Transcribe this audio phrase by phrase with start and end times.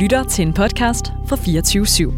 [0.00, 2.12] lytter til en podcast fra 24 /7.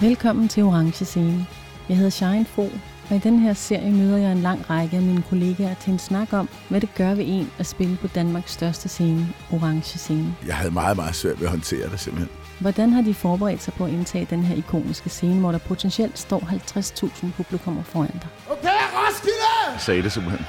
[0.00, 1.46] Velkommen til Orange Scene.
[1.88, 2.70] Jeg hedder Shine Fro,
[3.10, 5.98] og i den her serie møder jeg en lang række af mine kollegaer til en
[5.98, 10.34] snak om, hvad det gør ved en at spille på Danmarks største scene, Orange Scene.
[10.46, 12.43] Jeg havde meget, meget svært ved at håndtere det simpelthen.
[12.60, 16.18] Hvordan har de forberedt sig på at indtage den her ikoniske scene, hvor der potentielt
[16.18, 18.28] står 50.000 publikummer foran dig?
[18.50, 19.80] Okay, Roskilde!
[19.80, 20.46] Sagde det simpelthen.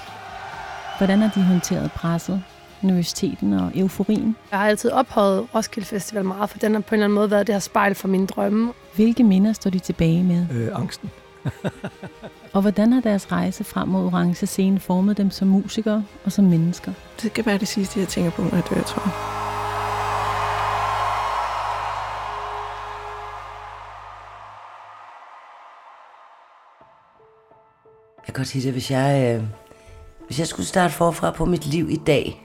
[0.97, 2.43] Hvordan har de håndteret presset,
[2.81, 4.35] nervøsiteten og euforien?
[4.51, 7.31] Jeg har altid ophøjet Roskilde Festival meget, for den har på en eller anden måde
[7.31, 8.73] været det her spejl for mine drømme.
[8.95, 10.45] Hvilke minder står de tilbage med?
[10.51, 11.11] Øh, angsten.
[12.53, 16.45] Og hvordan har deres rejse frem mod orange scene formet dem som musikere og som
[16.45, 16.91] mennesker?
[17.21, 19.44] Det kan være det sidste, jeg tænker på, når jeg dør, tror jeg.
[28.35, 29.43] Godt sige det, hvis jeg, øh,
[30.25, 32.41] hvis jeg skulle starte forfra på mit liv i dag,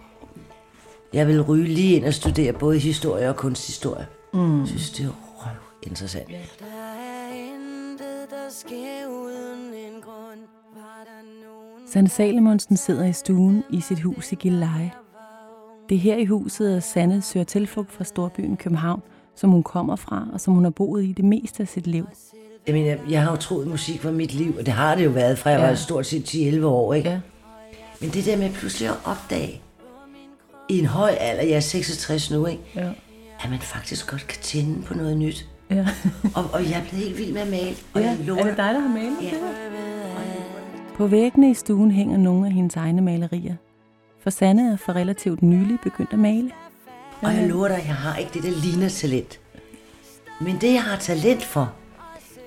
[1.13, 4.07] jeg vil ryge lige ind og studere både historie og kunsthistorie.
[4.35, 4.61] Mm.
[4.61, 6.29] Jeg synes, det er røv interessant.
[6.29, 10.41] Der er intet, der sker uden en grund.
[10.75, 11.89] Var der nogen...
[11.89, 14.93] Sanne Salomonsen sidder i stuen i sit hus i Gilleleje.
[15.89, 19.03] Det er her i huset, at Sanne søger tilflugt fra storbyen København,
[19.35, 22.07] som hun kommer fra, og som hun har boet i det meste af sit liv.
[22.67, 25.05] Jeg mener, jeg har jo troet, at musik var mit liv, og det har det
[25.05, 25.67] jo været, fra jeg Ja.
[25.67, 27.11] var stort set 10-11 år, ikke?
[27.11, 27.21] Ja.
[28.01, 29.61] Men det der med pludselig at opdage,
[30.69, 32.63] i en høj alder, jeg er 66 nu, ikke?
[32.77, 32.89] Ja.
[33.45, 35.47] at man faktisk godt kan tænde på noget nyt.
[35.71, 35.87] Ja.
[36.35, 37.75] Og, og jeg er blevet helt vild med at male.
[37.95, 38.07] Og ja.
[38.09, 39.27] jeg lover, Er det dig, der har malet Ja.
[39.27, 39.39] det?
[40.97, 43.55] På væggene i stuen hænger nogle af hendes egne malerier.
[44.23, 46.51] For Sanne er for relativt nylig begyndt at male.
[47.23, 49.41] Og jeg lover dig, jeg har ikke det, der ligner talent.
[50.41, 51.73] Men det, jeg har talent for,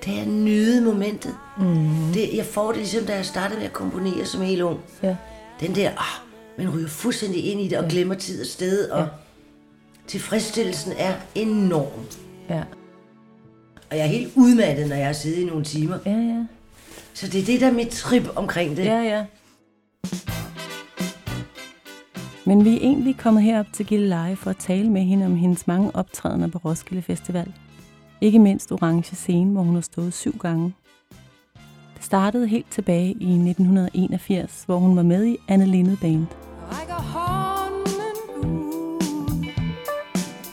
[0.04, 1.34] det er at nyde momentet.
[1.58, 2.12] Mm.
[2.14, 4.80] Det, jeg får det ligesom, da jeg startede med at komponere som helt ung.
[5.02, 5.16] Ja.
[5.60, 8.88] Den der, ah, man ryger fuldstændig ind i det og glemmer tid og sted.
[8.90, 9.08] Og
[10.06, 12.06] tilfredsstillelsen er enorm.
[12.48, 12.62] Ja.
[13.90, 15.98] Og jeg er helt udmattet, når jeg har siddet i nogle timer.
[16.06, 16.44] Ja, ja.
[17.14, 18.84] Så det er det, der er mit trip omkring det.
[18.84, 19.24] Ja, ja.
[22.46, 25.66] Men vi er egentlig kommet herop til Gilleleje for at tale med hende om hendes
[25.66, 27.52] mange optrædener på Roskilde Festival.
[28.24, 30.74] Ikke mindst Orange Scene, hvor hun har stået syv gange.
[31.96, 36.26] Det startede helt tilbage i 1981, hvor hun var med i Anne Lindet Band.
[36.90, 37.82] Hånden
[38.44, 39.44] ud,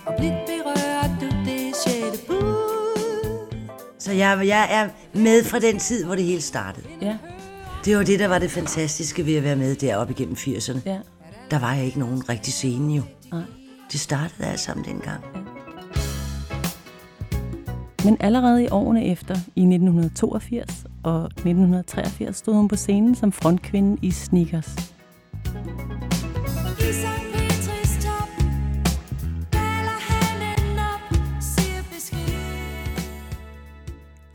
[0.05, 0.33] og blidt.
[3.99, 4.89] Så jeg, jeg er
[5.19, 6.85] med fra den tid, hvor det hele startede.
[7.01, 7.17] Ja,
[7.85, 10.79] Det var det, der var det fantastiske ved at være med deroppe igennem 80'erne.
[10.85, 10.99] ja.
[11.51, 13.01] Der var jeg ikke nogen rigtig scene jo.
[13.31, 13.41] Nej.
[13.91, 15.23] Det startede alt sammen dengang.
[18.05, 23.97] Men allerede i årene efter, i 1982 og 1983, stod hun på scenen som frontkvinde
[24.01, 24.75] i Sneakers.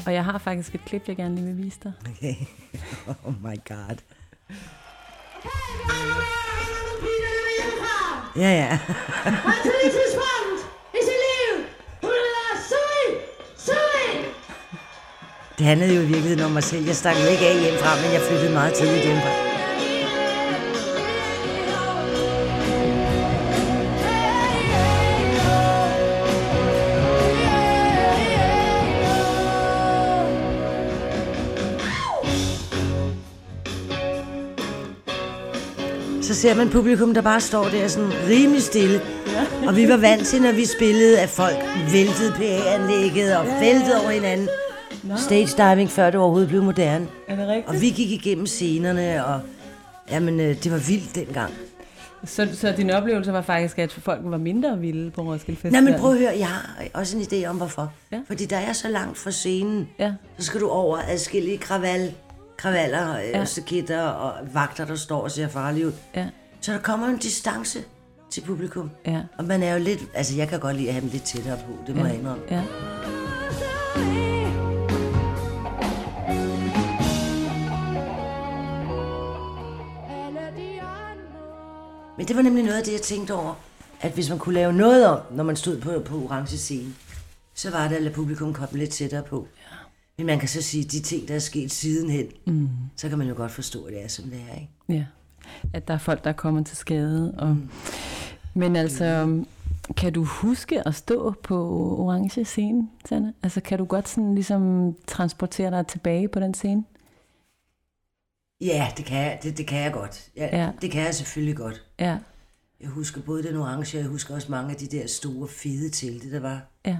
[0.06, 1.92] Og jeg har faktisk et klip, jeg gerne lige vil vise dig.
[2.10, 2.34] Okay.
[3.24, 3.96] Oh my god.
[8.36, 8.78] Ja, ja.
[15.58, 16.86] Det handlede jo i virkeligheden om mig selv.
[16.86, 19.30] Jeg stak jo ikke af hjemmefra, men jeg flyttede meget tidligt hjemmefra.
[36.22, 39.00] Så ser man publikum, der bare står der sådan rimelig stille.
[39.66, 41.56] Og vi var vant til, når vi spillede, at folk
[41.92, 44.48] væltede PA-anlægget og væltede over hinanden.
[45.16, 47.06] Stage diving, før det overhovedet blev moderne.
[47.28, 47.68] Er det rigtigt?
[47.68, 49.40] Og vi gik igennem scenerne, og
[50.10, 51.52] jamen, øh, det var vildt dengang.
[52.24, 55.82] Så, så din oplevelse var faktisk, at folk var mindre vilde på Roskilde Festival?
[55.84, 57.92] Nej, men prøv at høre, jeg har også en idé om, hvorfor.
[58.12, 58.20] Ja.
[58.26, 62.14] Fordi der er så langt fra scenen, Ja, så skal du over adskillige kraval,
[62.56, 63.38] kravaller, ja.
[63.38, 63.44] Ja.
[63.44, 65.92] staketter og vagter, der står og ser farlige ud.
[66.14, 66.26] ja,
[66.60, 67.78] Så der kommer en distance
[68.30, 68.90] til publikum.
[69.06, 69.20] ja.
[69.38, 71.56] Og man er jo lidt, altså jeg kan godt lide at have dem lidt tættere
[71.56, 72.42] på, det må ja, jeg indrømme.
[72.50, 72.62] ja.
[82.16, 83.54] Men det var nemlig noget af det, jeg tænkte over,
[84.00, 86.94] at hvis man kunne lave noget om, når man stod på, på orange scene,
[87.54, 89.46] så var det at lade publikum komme lidt tættere på.
[89.56, 89.76] Ja.
[90.16, 92.68] Men man kan så sige, at de ting, der er sket sidenhen, mm.
[92.96, 94.54] så kan man jo godt forstå, at det er, som det er.
[94.54, 94.70] Ikke?
[94.88, 95.04] Ja,
[95.72, 97.34] at der er folk, der er kommet til skade.
[97.38, 97.48] Og...
[97.48, 97.70] Mm.
[98.54, 99.42] Men altså,
[99.96, 101.56] kan du huske at stå på
[101.98, 103.32] orange scene, Sanne?
[103.42, 106.84] Altså, kan du godt sådan ligesom transportere dig tilbage på den scene?
[108.60, 110.30] Ja, det kan jeg, det, det kan jeg godt.
[110.36, 110.72] Ja, Ja.
[110.80, 111.84] Det kan jeg selvfølgelig godt.
[111.98, 112.18] Ja,
[112.80, 115.90] Jeg husker både den orange, og jeg husker også mange af de der store, fede
[115.90, 116.62] telte, der var.
[116.86, 116.98] ja.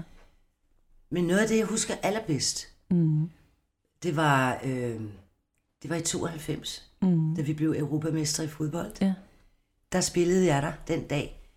[1.09, 3.29] Men noget af det, jeg husker allerbedst, Mm.
[4.03, 5.01] det var, øh,
[5.83, 7.35] det var i 92, Mm.
[7.35, 8.91] da vi blev europamestre i fodbold.
[9.01, 9.13] Ja.
[9.91, 11.49] Der spillede jeg der den dag,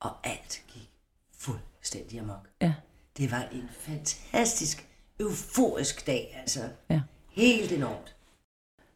[0.00, 0.90] og alt gik
[1.38, 2.48] fuldstændig amok.
[2.60, 2.74] Ja.
[3.16, 4.88] Det var en fantastisk,
[5.20, 6.60] euforisk dag, altså.
[6.90, 7.00] Ja.
[7.30, 8.13] Helt enormt.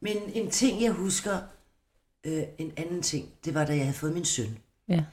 [0.00, 1.38] Men en ting, jeg husker,
[2.24, 4.58] øh, en anden ting, det var, da jeg havde fået min søn.
[4.88, 5.04] Ja.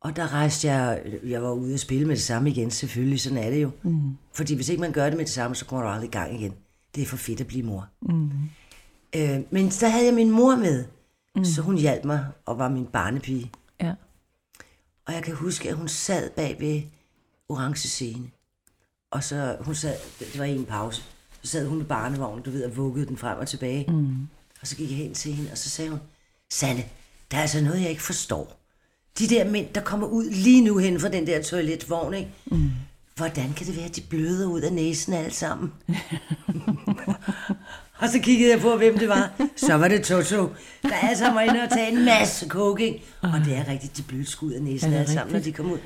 [0.00, 3.38] Og der rejste jeg, jeg var ude at spille med det samme igen, selvfølgelig, sådan
[3.38, 3.70] er det jo.
[3.82, 4.16] Mm.
[4.32, 6.40] Fordi hvis ikke man gør det med det samme, så kommer du aldrig i gang
[6.40, 6.54] igen.
[6.94, 7.88] Det er for fedt at blive mor.
[8.02, 8.30] Mm.
[9.16, 10.84] Øh, men der havde jeg min mor med,
[11.36, 11.44] mm.
[11.44, 13.52] så hun hjalp mig og var min barnepige.
[13.80, 13.94] Ja.
[15.06, 16.82] Og jeg kan huske, at hun sad bag ved
[17.48, 18.30] orange scene.
[19.10, 21.02] Og så, hun sad, det var i en pause,
[21.42, 23.84] så sad hun i barnevognen, du ved, og vuggede den frem og tilbage.
[23.88, 24.28] Mm.
[24.60, 26.00] Og så gik jeg hen til hende, og så sagde hun,
[26.50, 26.84] Sanne,
[27.30, 28.56] der er altså noget, jeg ikke forstår.
[29.18, 32.30] De der mænd, der kommer ud lige nu hen fra den der toiletvogn, ikke?
[32.46, 32.70] Mm.
[33.16, 35.72] Hvordan kan det være, at de bløder ud af næsen alle sammen?
[38.00, 39.32] og så kiggede jeg på, hvem det var.
[39.56, 40.48] Så var det Toto,
[40.82, 42.48] der altså var inde og tage en masse
[42.80, 43.02] ikke?
[43.22, 45.56] Og det er rigtigt, de blødte skud af næsen alle sammen, når rigtigt?
[45.56, 45.78] de kom ud.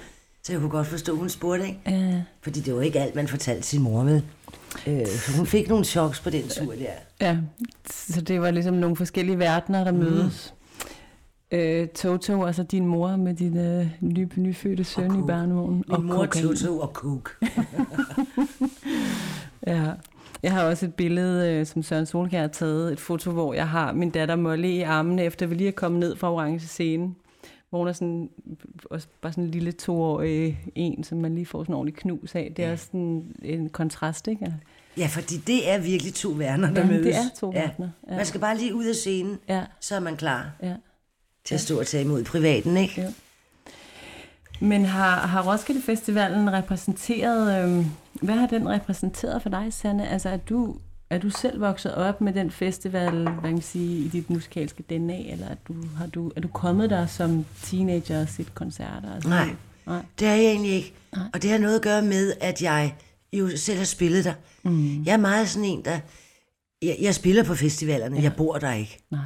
[0.42, 1.80] Så jeg kunne godt forstå, hun spurgte, ikke?
[1.86, 2.22] Ja.
[2.42, 4.22] Fordi det var ikke alt, man fortalte sin mor med.
[4.86, 5.06] Øh,
[5.36, 6.86] hun fik nogle choks på den tur der.
[7.20, 7.38] Ja,
[7.90, 10.54] så det var ligesom nogle forskellige verdener, der mødes.
[11.50, 15.26] Øh, Toto, altså din mor med din øh, ny, nyfødte søn i coke.
[15.26, 15.84] barnevognen.
[15.88, 16.44] Min mor, kokain.
[16.46, 17.30] Toto og coke.
[19.66, 19.90] Ja.
[20.42, 23.68] Jeg har også et billede, øh, som Søren Solkjær har taget, et foto, hvor jeg
[23.68, 27.14] har min datter Molly i armene, efter vi lige er kommet ned fra orange scene.
[27.74, 28.30] Hvor hun er sådan,
[28.90, 32.34] også bare sådan en lille toårig en, som man lige får sådan en ordentlig knus
[32.34, 32.52] af.
[32.56, 32.76] Det er Ja.
[32.76, 34.54] sådan en kontrast, ikke?
[34.96, 37.06] Ja, fordi det er virkelig to verdener, der Ja, mødes.
[37.06, 37.60] det er to ja.
[37.60, 38.16] verdener, ja.
[38.16, 40.74] Man skal bare lige ud af scenen, Ja, så er man klar ja.
[41.44, 43.00] til at stå og tage imod privaten, ikke?
[43.00, 43.08] Ja.
[44.60, 47.86] Men har, har Roskilde Festivalen repræsenteret, øh,
[48.22, 50.08] hvad har den repræsenteret for dig, Sanne?
[50.08, 50.76] Altså er du,
[51.14, 54.82] er du selv vokset op med den festival, hvad kan man sige, i dit musikalske
[54.82, 59.14] DNA, eller er du, har du, er du kommet der som teenager og set koncerter?
[59.14, 59.48] Altså, Nej.
[59.86, 60.02] Nej.
[60.18, 60.92] Det er jeg egentlig ikke.
[61.16, 61.24] Nej.
[61.34, 62.94] Og det har noget at gøre med, at jeg
[63.32, 64.34] jo selv har spillet der.
[64.62, 65.04] Mm.
[65.04, 66.00] Jeg er meget sådan en, der...
[66.82, 68.22] Jeg, jeg spiller på festivalerne, ja.
[68.22, 68.98] jeg bor der ikke.
[69.10, 69.20] Nej.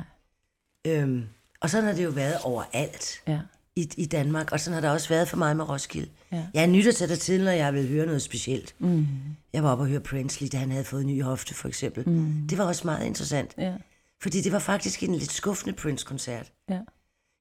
[0.87, 1.25] Øhm,
[1.61, 3.39] og sådan har det jo været overalt Ja.
[3.81, 6.11] I, i Danmark, og sådan har det også været for mig med Roskilde.
[6.33, 6.47] Ja.
[6.55, 8.75] Jeg nytter til dig til, når jeg vil høre noget specielt.
[8.79, 9.07] Mm.
[9.53, 11.69] Jeg var oppe og høre Prince lige, da han havde fået en ny hofte, for
[11.69, 12.09] eksempel.
[12.09, 12.47] Mm.
[12.49, 13.75] Det var også meget interessant, Ja.
[14.23, 16.53] fordi det var faktisk en lidt skuffende Prince-koncert.
[16.69, 16.75] Ja.
[16.75, 16.85] Jeg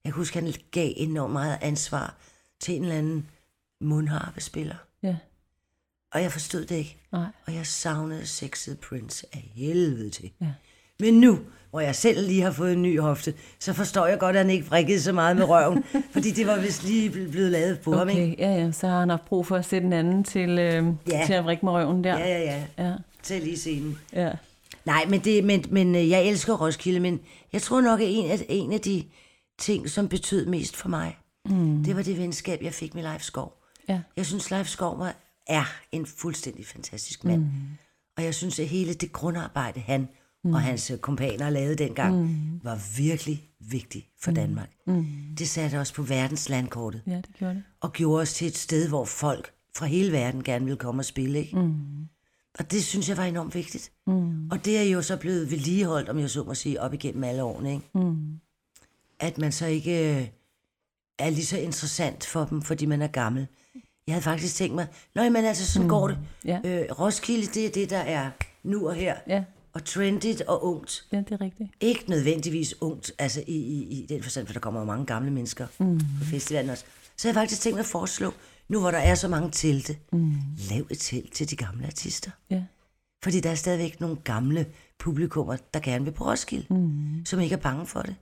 [0.04, 2.16] kan huske, han gav enormt meget ansvar
[2.60, 3.28] til en eller anden
[3.82, 4.76] mundharpespiller.
[5.04, 5.16] Ja.
[6.12, 6.98] Og jeg forstod det ikke.
[7.12, 7.26] Nej.
[7.48, 10.32] Og jeg savnede sexet Prince af helvede til.
[10.42, 10.48] Ja.
[11.00, 11.40] Men nu,
[11.70, 14.50] hvor jeg selv lige har fået en ny hofte, så forstår jeg godt, at han
[14.50, 15.84] ikke vrikkede så meget med røven.
[16.14, 18.22] fordi det var vist lige ble- blevet lavet på ham, ikke?
[18.24, 18.72] Okay, ja, ja.
[18.72, 21.24] Så har han haft brug for at sætte en anden til, øh, Ja.
[21.26, 22.18] til at vrikke med røven der.
[22.18, 22.86] Ja, ja, ja.
[22.88, 22.94] Ja.
[23.24, 23.98] Til lige scenen.
[24.14, 24.32] ja.
[24.86, 27.20] Nej, men, det, men, men øh, jeg elsker Roskilde, men
[27.54, 29.04] jeg tror nok, at en af, en af de
[29.60, 31.18] ting, som betød mest for mig,
[31.50, 31.84] mm.
[31.84, 33.54] det var det venskab, jeg fik med Leif Skov.
[33.90, 34.00] Ja.
[34.18, 35.16] Jeg synes, Leif Skov var,
[35.48, 37.42] er en fuldstændig fantastisk mand.
[37.42, 37.50] Mm.
[38.18, 40.08] Og jeg synes, at hele det grundarbejde, han
[40.48, 40.54] mm.
[40.54, 42.60] og hans øh, kompaner lavede dengang, mm.
[42.64, 44.70] var virkelig vigtigt for Danmark.
[44.88, 45.06] Mm.
[45.38, 47.64] Det satte os på verdens landkortet, ja, det gjorde det.
[47.82, 51.06] og gjorde os til et sted, hvor folk fra hele verden gerne ville komme og
[51.06, 51.40] spille.
[51.40, 51.60] Ikke?
[51.60, 52.08] Mm.
[52.60, 53.92] Og det synes jeg var enormt vigtigt.
[54.08, 54.50] Mm.
[54.52, 57.44] Og det er jo så blevet vedligeholdt, om jeg så må sige, op igennem alle
[57.44, 57.74] årene.
[57.74, 57.86] Ikke?
[57.94, 58.40] Mm.
[59.20, 60.28] At man så ikke øh,
[61.20, 63.48] er lige så interessant for dem, fordi man er gammel.
[64.08, 65.90] Jeg havde faktisk tænkt mig, nej, men altså sådan mm.
[65.90, 66.18] går det.
[66.46, 66.60] Ja.
[66.66, 68.32] Øh, Roskilde, det er det, der er
[68.64, 69.16] nu og her.
[69.28, 69.44] Ja,
[69.78, 71.06] Og trendigt og ungt.
[71.12, 71.70] ja, det er rigtigt.
[71.80, 75.32] Ikke nødvendigvis ungt, altså i, i, i den forstand, for der kommer jo mange gamle
[75.32, 76.00] mennesker mm.
[76.00, 76.86] på festivalen også.
[77.18, 78.34] Så jeg har faktisk tænkt mig at foreslå,
[78.70, 80.34] nu hvor der er så mange telte, mm.
[80.70, 82.32] lav et telt til de gamle artister.
[82.50, 82.64] Ja.
[83.24, 84.66] Fordi der er stadigvæk nogle gamle
[85.00, 87.26] publikummer, der gerne vil på Roskilde, mm.
[87.26, 88.16] som ikke er bange for det.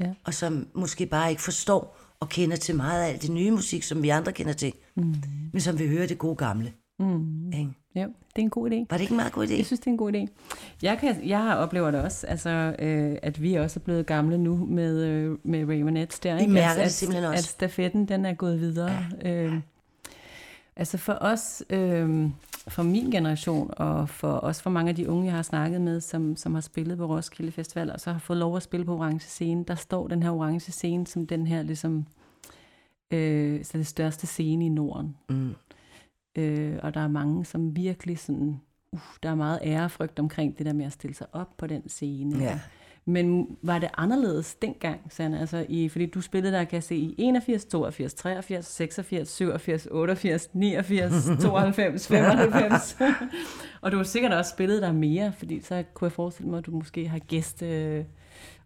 [0.00, 0.12] Ja.
[0.24, 3.82] Og som måske bare ikke forstår og kender til meget af alt det nye musik,
[3.82, 4.72] som vi andre kender til.
[4.96, 5.14] Mm.
[5.52, 6.72] Men som vil høre det gode gamle.
[6.98, 7.52] Mm.
[7.52, 7.70] Ikke?
[7.98, 8.74] Ja, det er en god idé.
[8.90, 9.56] Var det ikke en meget god idé?
[9.56, 10.26] Jeg synes, det er en god idé.
[10.82, 14.38] Jeg, kan, jeg har oplever det også, altså, øh, at vi også er blevet gamle
[14.38, 16.38] nu med, øh, med Ravenettes der.
[16.38, 16.52] Ikke?
[16.52, 17.38] mærker at, det at- simpelthen også.
[17.38, 19.04] At stafetten, den er gået videre.
[19.24, 19.44] Ja.
[19.44, 19.54] Øh,
[20.76, 22.28] altså for os, øh,
[22.68, 26.00] for min generation, og for også for mange af de unge, jeg har snakket med,
[26.00, 28.96] som, som har spillet på Roskilde Festival, og så har fået lov at spille på
[28.96, 32.06] Orange Scene, der står den her Orange Scene som den her ligesom,
[33.10, 35.16] øh, så det største scene i Norden.
[35.28, 35.54] Mm.
[36.38, 38.60] Øh, og der er mange, som virkelig sådan,
[38.92, 41.88] uh, der er meget ærefrygt omkring det der med at stille sig op på den
[41.88, 42.38] scene.
[42.38, 42.60] Ja.
[43.08, 45.40] Men var det anderledes dengang, Sanne?
[45.40, 49.86] Altså, i, fordi du spillede der, kan jeg se, i 81, 82, 83, 86, 87,
[49.90, 52.96] 88, 89, 92, 95.
[53.82, 56.66] og du har sikkert også spillet der mere, fordi så kunne jeg forestille mig, at
[56.66, 58.04] du måske har gæst øh,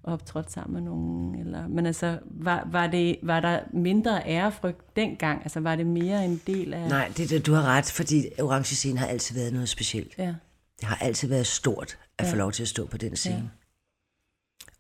[0.05, 1.35] optrådt sammen med nogen.
[1.35, 5.43] Eller, men altså, var, var, det, var der mindre ærefrygt dengang?
[5.43, 6.89] Altså, var det mere en del af...
[6.89, 10.15] Nej, det, det, du har ret, fordi orange scene har altid været noget specielt.
[10.19, 10.35] Ja,
[10.81, 12.39] Det har altid været stort at få Ja.
[12.39, 13.51] lov til at stå på den scene.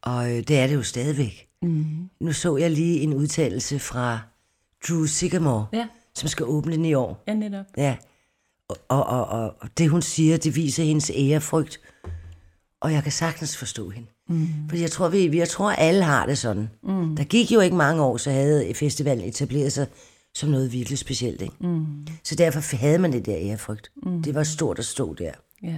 [0.02, 1.48] Og øh, det er det jo stadigvæk.
[1.62, 2.10] mm.
[2.20, 4.20] Nu så jeg lige en udtalelse fra
[4.88, 7.22] Drew Sigamore, ja, som skal åbne den i år.
[7.28, 7.64] ja netop.
[7.76, 7.96] Ja.
[8.68, 8.76] Og,
[9.06, 11.80] og, og og det, hun siger, det viser hendes ærefrygt.
[12.80, 14.08] Og jeg kan sagtens forstå hende.
[14.28, 14.48] Mm.
[14.68, 16.70] Fordi jeg tror, vi, jeg tror, alle har det sådan.
[16.82, 17.16] Mm.
[17.16, 19.86] Der gik jo ikke mange år, så havde festivalen etableret sig
[20.34, 21.42] som noget virkelig specielt.
[21.42, 21.54] Ikke?
[21.60, 22.06] Mm.
[22.24, 23.90] Så derfor havde man det der ærefrygt.
[24.02, 24.22] Mm.
[24.22, 25.32] Det var stort at stå der.
[25.62, 25.76] Ja,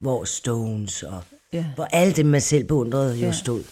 [0.00, 1.64] Hvor Stones og ja.
[1.74, 3.32] hvor alle dem, man selv beundrede, jo Ja.
[3.32, 3.62] stod.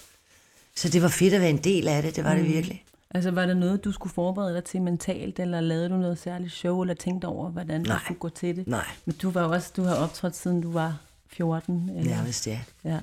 [0.76, 2.84] Så det var fedt at være en del af det, det var det virkelig.
[3.10, 6.52] Altså, var det noget, du skulle forberede dig til mentalt, eller lavede du noget særligt
[6.52, 7.98] show, eller tænkte over, hvordan du Nej.
[8.04, 8.66] skulle gå til det?
[8.66, 10.96] Nej, Men du var også, du har optrådt siden du var
[11.30, 12.10] 14, eller?
[12.10, 12.58] ja, det er.
[12.84, 12.98] ja.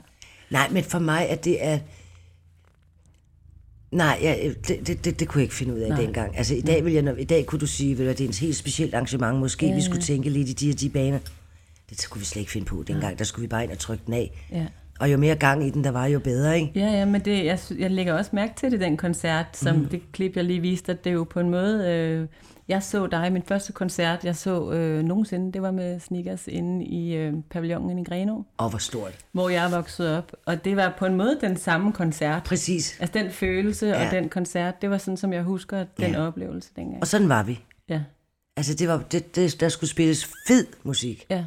[0.49, 1.79] Nej, men for mig er det er...
[3.91, 6.01] Nej, jeg, det, det, det, det kunne jeg ikke finde ud af Nej.
[6.01, 6.37] Dengang.
[6.37, 8.55] Altså i dag, vil jeg, i dag kunne du sige, at det er et helt
[8.55, 9.39] specielt arrangement.
[9.39, 11.19] Måske ja, vi skulle tænke lidt i de og de baner.
[11.89, 13.19] Det skulle vi slet ikke finde på dengang.
[13.19, 14.31] Der skulle vi bare ind og trykke den af.
[14.51, 14.65] Ja.
[14.99, 16.71] Og jo mere gang i den, der var, jo bedre, ikke?
[16.75, 19.85] Ja, ja, men det, jeg, jeg lægger også mærke til det, den koncert, som mm.
[19.85, 21.87] det klip, jeg lige viste, at det er jo på en måde...
[21.87, 22.27] Øh,
[22.67, 26.85] jeg så dig, min første koncert, jeg så øh, nogensinde, det var med Sneakers inde
[26.85, 29.25] i øh, pavillonen i Greno, Og hvor stort.
[29.31, 30.31] hvor jeg voksede op.
[30.45, 32.43] Og det var på en måde den samme koncert.
[32.43, 32.97] Præcis.
[32.99, 34.05] Altså den følelse ja.
[34.05, 36.27] Og den koncert, det var sådan, som jeg husker den Ja.
[36.27, 37.01] oplevelse dengang.
[37.01, 37.59] Og sådan var vi.
[37.89, 38.01] Ja,
[38.57, 41.25] Altså det var, det, det, der skulle spilles fed musik.
[41.29, 41.45] ja,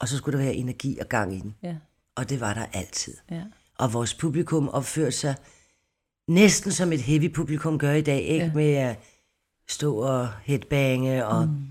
[0.00, 1.54] Og så skulle der være energi og gang i den.
[1.62, 1.74] ja,
[2.16, 3.14] Og det var der altid.
[3.30, 3.40] ja.
[3.78, 5.34] og vores publikum opførte sig
[6.28, 8.44] næsten som et heavy publikum gør i dag, ikke?
[8.44, 8.52] Ja.
[8.54, 8.98] Med at
[9.68, 11.66] stå og headbange, og, mm.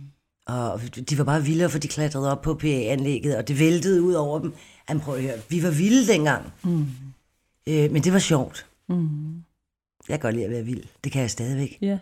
[0.48, 4.14] og de var bare vildere, for de klatrede op på PA-anlægget, og det væltede ud
[4.14, 4.54] over dem.
[4.90, 6.54] Jamen, prøv at høre, vi var vilde dengang.
[6.64, 6.88] Mm.
[7.68, 8.66] Øh, men det var sjovt.
[8.90, 9.36] Mm.
[10.10, 10.84] Jeg kan godt lide at være vild.
[11.04, 11.78] Det kan jeg stadigvæk.
[11.82, 12.00] ja.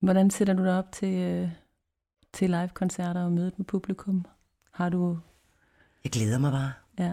[0.00, 1.48] Hvordan sætter du dig op til, øh,
[2.32, 4.24] til live-koncerter og mødet med publikum?
[4.72, 5.18] Har du...
[6.04, 6.72] Jeg glæder mig bare.
[6.98, 7.12] Ja,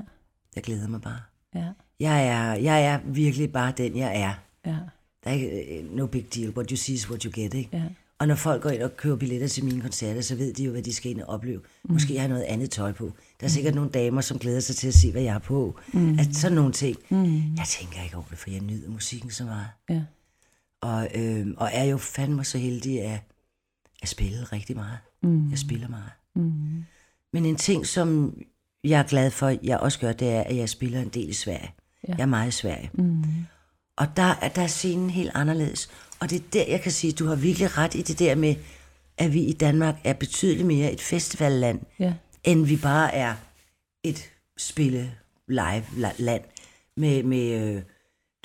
[0.55, 1.19] Jeg glæder mig bare.
[1.55, 1.67] ja,
[1.99, 4.33] Jeg er, jeg er virkelig bare den, jeg er.
[4.71, 4.77] ja,
[5.23, 6.49] Der er ikke øh, no big deal.
[6.49, 7.69] What you see is what you get, ikke?
[7.73, 7.83] ja.
[8.19, 10.71] Og når folk går ind og køber billetter til mine koncerter, så ved de jo,
[10.71, 11.61] hvad de skal ind og opleve.
[11.83, 11.93] Mm.
[11.93, 13.11] Måske har jeg noget andet tøj på.
[13.39, 15.79] Der er sikkert nogle damer, som glæder sig til at se, hvad jeg har på.
[15.93, 16.19] Mm.
[16.19, 16.97] At sådan nogle ting.
[17.09, 17.55] Mm.
[17.55, 19.67] Jeg tænker ikke over det, for jeg nyder musikken så meget.
[19.89, 20.01] ja.
[20.81, 23.19] Og, øh, og er jo fandme så heldig at,
[24.01, 24.97] at spille rigtig meget.
[25.23, 25.49] Mm.
[25.49, 26.11] Jeg spiller meget.
[26.35, 26.83] Mm.
[27.33, 28.37] Men en ting, som
[28.83, 31.33] jeg er glad for, jeg også gør, det er, at jeg spiller en del i
[31.33, 31.71] Sverige.
[32.07, 32.13] Ja.
[32.17, 32.89] Jeg er meget i Sverige.
[32.93, 33.23] Mm.
[33.97, 35.89] Og der, er- der er scenen helt anderledes.
[36.19, 38.55] Og det er der, jeg kan sige, du har virkelig ret i det der med,
[39.17, 43.35] at vi i Danmark er betydeligt mere et festivalland, Ja, end vi bare er
[44.03, 45.11] et spille
[45.47, 46.41] live la- land
[46.97, 47.81] med, med øh,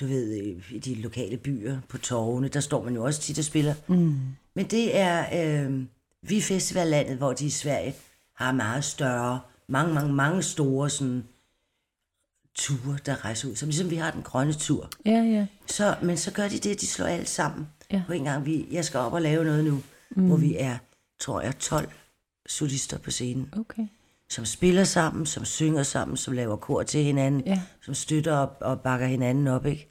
[0.00, 3.38] du ved, øh, i de lokale byer på torvene, der står man jo også tit
[3.38, 3.74] og spiller.
[3.86, 4.14] Mm.
[4.54, 5.26] Men det er,
[5.66, 5.82] øh,
[6.22, 7.94] vi er festivallandet, hvor de i Sverige
[8.36, 11.24] har meget større, mange, mange, mange store sådan,
[12.58, 14.90] ture, der rejser ud, som ligesom vi har den grønne tur.
[15.06, 15.46] ja, ja.
[15.66, 17.68] Så, men så gør de det, at de slår alt sammen.
[17.92, 18.02] Ja.
[18.06, 20.26] På en gang, vi, jeg skal op og lave noget nu, mm.
[20.26, 20.78] hvor vi er,
[21.20, 21.88] tror jeg, 12
[22.48, 23.82] solister på scenen, Okay.
[24.30, 27.60] som spiller sammen, som synger sammen, som laver kor til hinanden, Ja.
[27.84, 29.88] som støtter op og bakker hinanden op, ikke?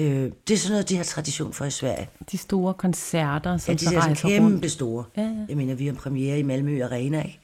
[0.00, 2.08] Øh, det er sådan noget, de har tradition for i Sverige.
[2.32, 4.70] De store koncerter, som Ja, de så er så rejser kæmpe rundt.
[4.70, 5.04] store.
[5.16, 5.44] Ja, ja.
[5.48, 7.40] Jeg mener, vi har en premiere i Malmø Arena, ikke?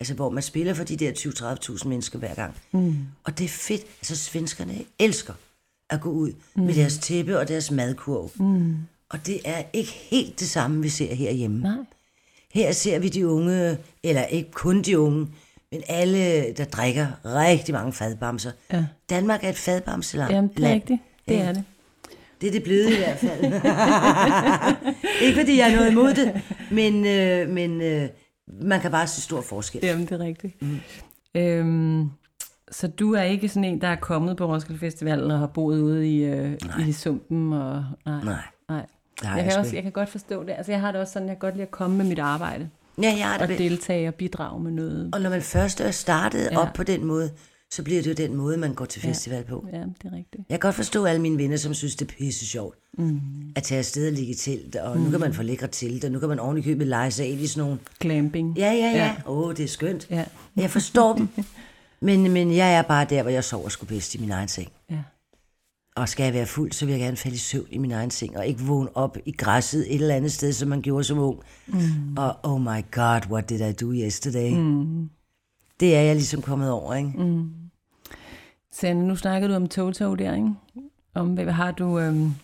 [0.00, 1.12] Altså, hvor man spiller for de der
[1.78, 2.54] 20-30.000 mennesker hver gang.
[2.72, 2.96] Mm.
[3.24, 3.82] Og det er fedt.
[4.00, 5.34] Altså, svenskerne elsker
[5.90, 6.62] at gå ud mm.
[6.62, 8.30] med deres tæppe og deres madkurv.
[8.34, 8.76] Mm.
[9.08, 11.60] Og det er ikke helt det samme, vi ser herhjemme.
[11.60, 11.76] Nej.
[12.52, 15.28] Her ser vi de unge, eller ikke kun de unge,
[15.72, 18.50] men alle, der drikker rigtig mange fadbamser.
[18.72, 18.84] Ja.
[19.10, 20.32] Danmark er et fadbamseland.
[20.32, 21.00] Jamen, det er rigtigt.
[21.28, 21.64] Det er det.
[22.40, 23.44] Det er det blevet i hvert fald.
[25.26, 28.08] ikke fordi jeg er noget imod det, men, øh, men øh,
[28.48, 29.80] man kan bare se stor forskel.
[29.84, 30.62] Jamen, det er rigtigt.
[30.62, 30.78] Mm.
[31.34, 32.10] Øhm,
[32.70, 35.80] så du er ikke sådan en, der er kommet på Roskilde Festival og har boet
[35.80, 37.52] ude i, øh, i sumpen?
[37.52, 38.24] Og, nej.
[38.24, 38.86] Nej, nej.
[39.22, 40.50] Jeg kan, også, jeg kan godt forstå det.
[40.50, 42.68] Altså, jeg har det også sådan, jeg kan godt lide at komme med mit arbejde.
[43.02, 43.58] Ja, jeg har Og det.
[43.58, 45.10] deltage og bidrage med noget.
[45.14, 46.58] Og når man først er startet ja.
[46.58, 47.30] op på den måde,
[47.72, 49.66] så bliver det jo den måde, man går til festival på.
[49.72, 50.34] Ja, det er rigtigt.
[50.34, 52.76] Jeg kan godt forstå alle mine venner, som synes, det er pisse sjovt.
[52.98, 53.20] Mm.
[53.56, 55.02] At tage afsted og ligge i telt, og mm.
[55.04, 57.26] nu kan man få lækre telt, og nu kan man oven i købet lege sig
[57.26, 57.78] ind i sådan nogle...
[58.00, 58.58] Glamping.
[58.58, 58.96] Ja, ja, Ja.
[58.96, 59.14] ja.
[59.26, 60.06] Åh, oh, det er skønt.
[60.10, 60.24] Ja.
[60.56, 61.28] Jeg forstår dem.
[62.00, 64.68] Men, men jeg er bare der, hvor jeg sover sgu bedst i min egen seng.
[64.90, 64.98] ja.
[65.96, 68.10] Og skal jeg være fuld, så vil jeg gerne falde i søvn i min egen
[68.10, 71.18] seng, og ikke vågne op i græsset et eller andet sted, som man gjorde som
[71.18, 71.38] ung.
[71.66, 72.16] Mm.
[72.16, 74.50] Og oh my god, what did I do yesterday?
[74.54, 75.10] Mm.
[75.80, 77.08] Det er jeg ligesom kommet over, ikke?
[77.18, 77.50] Mm.
[78.72, 80.54] Sande, nu snakker du om Toto der, ikke?
[81.14, 82.34] Om, hvad har du, øhm,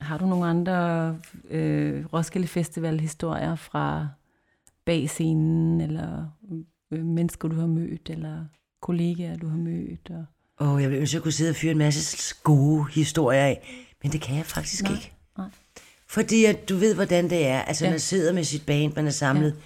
[0.00, 1.16] har du nogle andre
[1.50, 4.08] øh, Roskilde Festival historier fra
[4.86, 6.26] bag scenen, eller
[6.92, 8.44] øh, mennesker, du har mødt, eller
[8.82, 10.10] kollegaer, du har mødt?
[10.10, 10.24] Og...
[10.68, 13.86] Og jeg ville ønske, at jeg kunne sidde og fyre en masse gode historier af,
[14.02, 15.12] men det kan jeg faktisk Nej, ikke.
[15.38, 15.48] nej.
[16.08, 17.60] Fordi at du ved, hvordan det er.
[17.60, 17.90] Altså, ja.
[17.90, 19.50] man sidder med sit band, man er samlet.
[19.50, 19.56] Ja.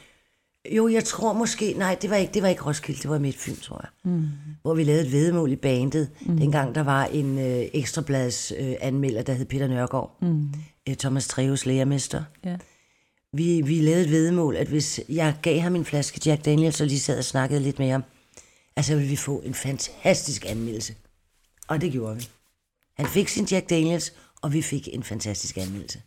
[0.71, 1.73] Jo, jeg tror måske...
[1.73, 4.13] Nej, det var ikke, det var ikke Roskilde, det var Midtfyn, tror jeg.
[4.13, 4.29] Mm.
[4.63, 6.11] Hvor vi lavede et vedemål i bandet.
[6.21, 6.37] Mm.
[6.37, 10.19] Dengang der var en øh, ekstrablads øh, anmelder, der hed Peter Nørgaard.
[10.23, 10.49] Mm.
[10.89, 12.25] Øh, Thomas Treves lærermester.
[12.45, 12.57] Ja.
[13.33, 16.87] Vi, vi lavede et vedemål, at hvis jeg gav ham en flaske Jack Daniels, og
[16.87, 18.05] lige sad og snakkede lidt med ham,
[18.77, 20.95] altså ville vi få en fantastisk anmeldelse.
[21.69, 22.29] Og det gjorde vi.
[22.97, 24.13] Han fik sin Jack Daniels,
[24.43, 26.03] og vi fik en fantastisk anmeldelse.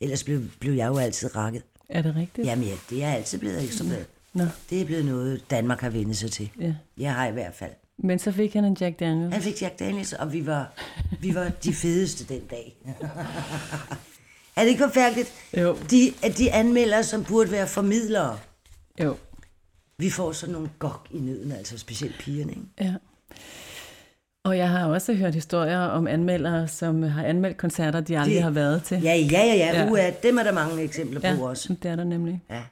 [0.00, 1.62] Ellers blev, blev jeg jo altid rakket.
[1.90, 2.46] Er det rigtigt?
[2.46, 4.06] Jamen ja, det er altid blevet ekstrabladet.
[4.34, 6.50] Nå, Det er blevet noget, Danmark har vendt sig til.
[6.60, 6.74] ja.
[6.98, 7.70] Jeg har i hvert fald.
[7.98, 9.34] Men så fik han en Jack Daniels.
[9.34, 10.72] Han fik Jack Daniels, og vi var,
[11.20, 12.76] vi var de fedeste den dag.
[14.56, 15.32] er det ikke forfærdeligt?
[15.56, 15.76] Jo.
[15.90, 18.38] De, at de anmeldere, som burde være formidlere,
[19.00, 19.16] Jo.
[19.98, 22.52] vi får sådan nogle gok i nøden, altså specielt pigerne.
[22.52, 22.62] Ikke?
[22.80, 22.94] Ja.
[24.44, 28.42] Og jeg har også hørt historier om anmeldere, som har anmeldt koncerter, de aldrig Det-
[28.42, 29.02] har været til.
[29.02, 29.82] Ja, ja, ja, ja.
[29.84, 29.90] Ja.
[29.90, 31.76] Uha, dem er der mange eksempler ja på også.
[31.82, 32.42] det er der nemlig.
[32.50, 32.62] Ja.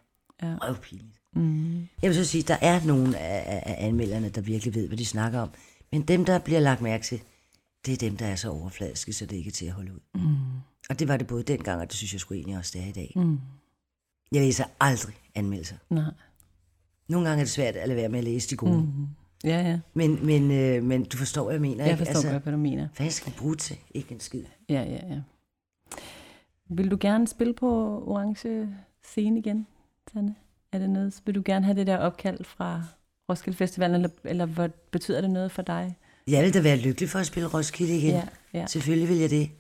[0.42, 0.54] Ja.
[0.60, 1.20] Røvpinligt.
[1.34, 1.78] Mm.
[2.02, 5.06] Jeg vil så sige, der er nogle af, af, anmelderne, der virkelig ved, hvad de
[5.06, 5.50] snakker om.
[5.92, 7.20] Men dem, der bliver lagt mærke til,
[7.87, 10.00] det er dem, der er så overfladiske, så det ikke er til at holde ud.
[10.14, 10.37] Mm.
[10.90, 12.87] Og det var det både dengang, og det synes jeg sgu egentlig også, det er
[12.88, 13.12] i dag.
[13.16, 13.38] Mm.
[14.32, 15.76] Jeg læser aldrig anmeldelser.
[15.90, 16.04] Nej.
[17.08, 18.78] Nogle gange er det svært at lade være med at læse de gode.
[18.80, 19.06] Mm.
[19.45, 19.78] Ja, ja.
[19.95, 21.99] Men, men, øh, men du forstår, hvad jeg mener, Jeg ikke?
[21.99, 22.88] forstår altså, godt, hvad du mener.
[22.97, 23.76] Hvad skal bruge til?
[23.95, 24.45] Ikke en skid.
[24.68, 25.21] Ja, ja, ja.
[26.71, 28.69] Vil du gerne spille på orange
[29.04, 29.67] scene igen,
[30.12, 30.34] Sanne?
[30.73, 31.23] Er det noget?
[31.26, 32.82] Vil du gerne have det der opkald fra
[33.30, 35.97] Roskilde Festivalen, eller, eller hvad betyder det noget for dig?
[36.28, 38.10] Jeg vil da være lykkelig for at spille Roskilde igen.
[38.10, 38.23] Ja,
[38.54, 38.67] ja.
[38.67, 39.50] Selvfølgelig vil jeg det.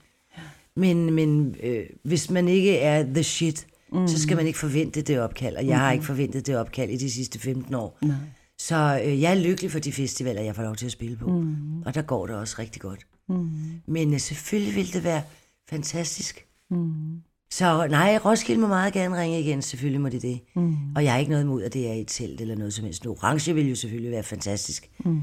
[0.74, 4.08] Men, men øh, hvis man ikke er the shit, mm.
[4.08, 5.56] så skal man ikke forvente det opkald.
[5.56, 5.80] Og jeg mm.
[5.80, 7.98] har ikke forventet det opkald i de sidste 15 år.
[8.02, 8.16] Nej.
[8.58, 11.30] Så øh, jeg er lykkelig for de festivaler, jeg får lov til at spille på.
[11.30, 11.82] Mm.
[11.82, 13.06] Og der går det også rigtig godt.
[13.28, 13.50] Mm.
[13.86, 15.22] Men øh, selvfølgelig vil det være
[15.70, 16.46] fantastisk.
[16.70, 17.22] Mm.
[17.50, 19.62] Så nej, Roskilde må meget gerne ringe igen.
[19.62, 20.40] Selvfølgelig må det det.
[20.56, 20.76] Mm.
[20.96, 22.84] Og jeg har ikke noget imod, at det er i et telt eller noget som
[22.84, 23.02] helst.
[23.02, 24.90] En orange vil jo selvfølgelig være fantastisk.
[25.04, 25.20] Mm.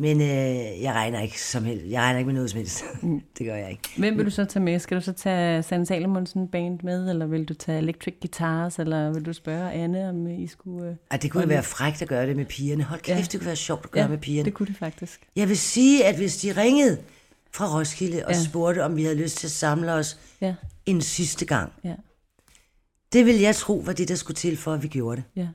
[0.00, 1.86] Men øh, jeg regner ikke som helst.
[1.90, 2.84] Jeg regner ikke med noget som helst.
[3.02, 3.20] Mm.
[3.38, 3.88] det gør jeg ikke.
[3.98, 4.78] Hvem vil du så tage med?
[4.78, 9.12] Skal du så tage Sanne Salomonsen band med, eller vil du tage Electric Guitars, eller
[9.12, 10.88] vil du spørge Anne, om I skulle...
[10.90, 12.84] øh, Ej, det kunne være frækt at gøre det med pigerne.
[12.84, 13.14] Hold kæft, Ja.
[13.16, 13.22] ja.
[13.22, 14.44] det kunne være sjovt at gøre med pigerne.
[14.44, 15.20] det kunne det faktisk.
[15.36, 16.98] Jeg vil sige, at hvis de ringede
[17.52, 18.36] fra Roskilde og Ja.
[18.36, 18.44] ja.
[18.44, 20.54] spurgte, om vi havde lyst til at samle os Ja,
[20.86, 21.94] en sidste gang, ja,
[23.12, 25.40] det vil jeg tro var det, der skulle til for, at vi gjorde det.
[25.42, 25.48] ja,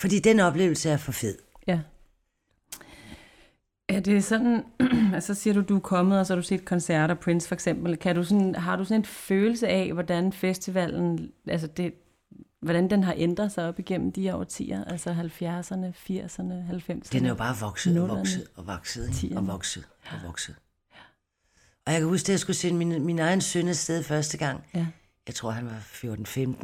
[0.00, 1.38] Fordi den oplevelse er for fed.
[1.66, 1.78] ja.
[3.88, 4.64] Er det sådan,
[5.14, 7.96] altså siger du, du er kommet, og så har du set koncerter, Prince for eksempel.
[7.96, 11.94] Kan du sådan, har du sådan en følelse af, hvordan festivalen, altså det,
[12.60, 17.12] hvordan den har ændret sig op igennem de her årtier, altså 70'erne, 80'erne, 90'erne?
[17.12, 19.36] Den er jo bare vokset og vokset og vokset, ikke?
[19.36, 20.54] Og vokset og vokset.
[21.86, 24.64] Og jeg kan huske, at jeg skulle sende min, min egen søn afsted første gang.
[24.74, 24.86] Ja,
[25.26, 25.78] Jeg tror, han var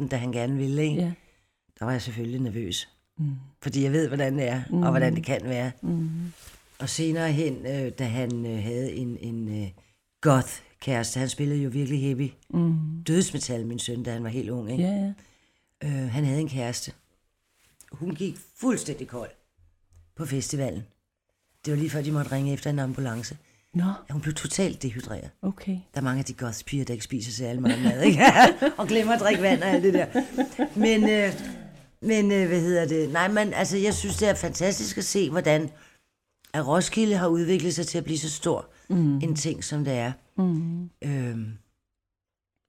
[0.01, 0.83] 14-15, da han gerne ville.
[0.83, 1.01] Ikke?
[1.01, 1.11] ja,
[1.79, 2.89] Der var jeg selvfølgelig nervøs.
[3.17, 3.35] Mm.
[3.61, 4.83] Fordi jeg ved, hvordan det er, mm.
[4.83, 5.71] og hvordan det kan være.
[5.81, 6.09] Mm.
[6.79, 9.67] Og senere hen, øh, da han øh, havde en, en øh,
[10.21, 12.29] goth-kæreste, han spillede jo virkelig heavy.
[12.49, 13.03] Mm.
[13.07, 14.71] Dødsmetal, min søn, da han var helt ung.
[14.71, 14.83] Ikke?
[14.83, 15.13] ja, ja.
[15.83, 16.91] Øh, han havde en kæreste.
[17.91, 19.29] Hun gik fuldstændig kold
[20.15, 20.83] på festivalen.
[21.65, 23.37] Det var lige før, de måtte ringe efter en ambulance.
[23.73, 25.29] Nå, Ja, hun blev totalt dehydreret.
[25.41, 25.71] okay.
[25.71, 28.21] Der er mange af de goth-piger, der ikke spiser særlig meget mad, ikke?
[28.77, 30.05] og glemmer at drikke vand og alt det der.
[30.75, 31.33] Men, øh,
[32.01, 33.09] men øh, hvad hedder det?
[33.13, 35.69] Nej, men altså, jeg synes, det er fantastisk at se, hvordan
[36.53, 39.17] at Roskilde har udviklet sig til at blive så stor mm.
[39.17, 40.11] en ting, som det er.
[40.37, 40.89] Mm.
[41.01, 41.51] Øhm,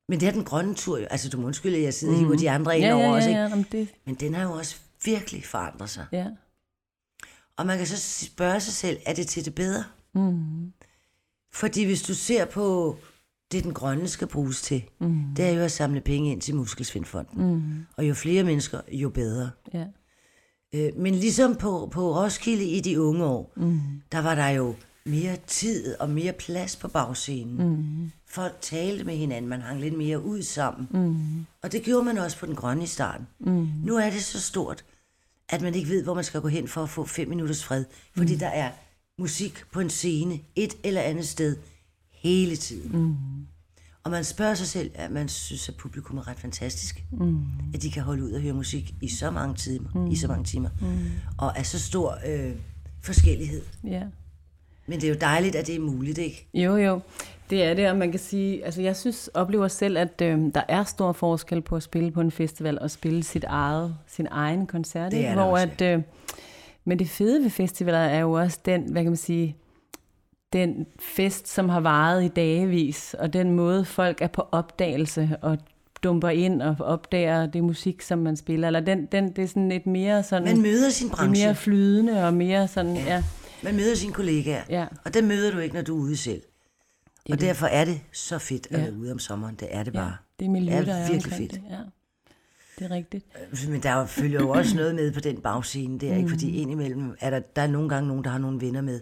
[0.08, 0.98] men det er den grønne tur.
[1.10, 3.12] Altså, du må undskylde, at jeg sidder og hiver de andre ind Ja, over ja,
[3.14, 3.40] også, ikke?
[3.40, 6.06] ja, om det, Men den har jo også virkelig forandret sig.
[6.12, 6.26] ja.
[7.56, 9.84] Og man kan så spørge sig selv, er det til det bedre?
[10.14, 10.72] Mm.
[11.52, 12.96] Fordi hvis du ser på
[13.52, 15.24] det, den grønne skal bruges til, mm.
[15.36, 17.46] det er jo at samle penge ind til Muskelsvindfonden.
[17.54, 17.86] Mm.
[17.96, 19.50] Og jo flere mennesker, jo bedre.
[19.74, 19.86] ja.
[20.74, 23.80] Øh, men ligesom på, på Roskilde i de unge år, mm.
[24.12, 27.68] der var der jo mere tid og mere plads på bagscenen.
[27.68, 28.11] Mm.
[28.26, 30.88] Folk talte med hinanden, man hang lidt mere ud sammen.
[30.90, 31.46] Mm.
[31.62, 33.26] Og det gjorde man også på den grønne i starten.
[33.38, 33.68] Mm.
[33.85, 34.85] Nu er det så stort,
[35.48, 37.85] at man ikke ved, hvor man skal gå hen for at få fem minutters fred.
[38.16, 38.38] Fordi mm.
[38.38, 38.70] der er
[39.18, 41.56] musik på en scene, et eller andet sted,
[42.11, 42.98] hele tiden.
[42.98, 43.16] Mm.
[44.04, 47.04] Og man spørger sig selv, at man synes, at publikum er ret fantastisk.
[47.12, 47.38] Mm.
[47.74, 50.06] At de kan holde ud og høre musik i så mange timer, mm.
[50.06, 50.68] i så mange timer.
[50.80, 51.10] Mm.
[51.38, 52.52] Og er så stor øh,
[53.02, 53.62] forskellighed.
[53.84, 54.02] Ja.
[54.86, 56.48] Men det er jo dejligt, at det er muligt, ikke?
[56.54, 57.00] Jo, jo.
[57.50, 60.62] Det er det, og man kan sige, altså jeg synes, oplever selv, at øh, der
[60.68, 64.66] er stor forskel på at spille på en festival og spille sit eget, sin egen
[64.66, 65.12] koncert.
[65.12, 66.02] Det er Hvor også, at, øh,
[66.84, 69.56] men det fede ved festivaler er jo også den, hvad kan man sige,
[70.52, 75.58] den fest, som har varet i dagevis, og den måde, folk er på opdagelse og
[76.02, 78.66] dumper ind og opdager det musik, som man spiller.
[78.66, 80.48] Eller den, den, det er sådan et mere sådan...
[80.48, 81.44] Man møder sin det branche.
[81.46, 83.02] mere flydende og mere sådan, ja.
[83.14, 83.24] ja
[83.62, 84.62] Man møder sine kollegaer.
[84.70, 84.86] Ja.
[85.04, 86.40] Og dem møder du ikke, når du er ude selv.
[86.40, 87.40] er og det.
[87.40, 88.82] derfor er det så fedt at Ja.
[88.84, 89.54] være ude om sommeren.
[89.54, 90.16] Det er det ja, bare.
[90.38, 91.50] det er miljø, Det er der er virkelig fedt.
[91.52, 91.62] det.
[91.70, 91.76] Ja.
[92.78, 93.26] Det er rigtigt.
[93.68, 96.28] Men der er følger jo også noget med på den bagscene der, ikke?
[96.28, 99.00] Fordi indimellem er der, der er nogle gange nogen, der har nogle venner med,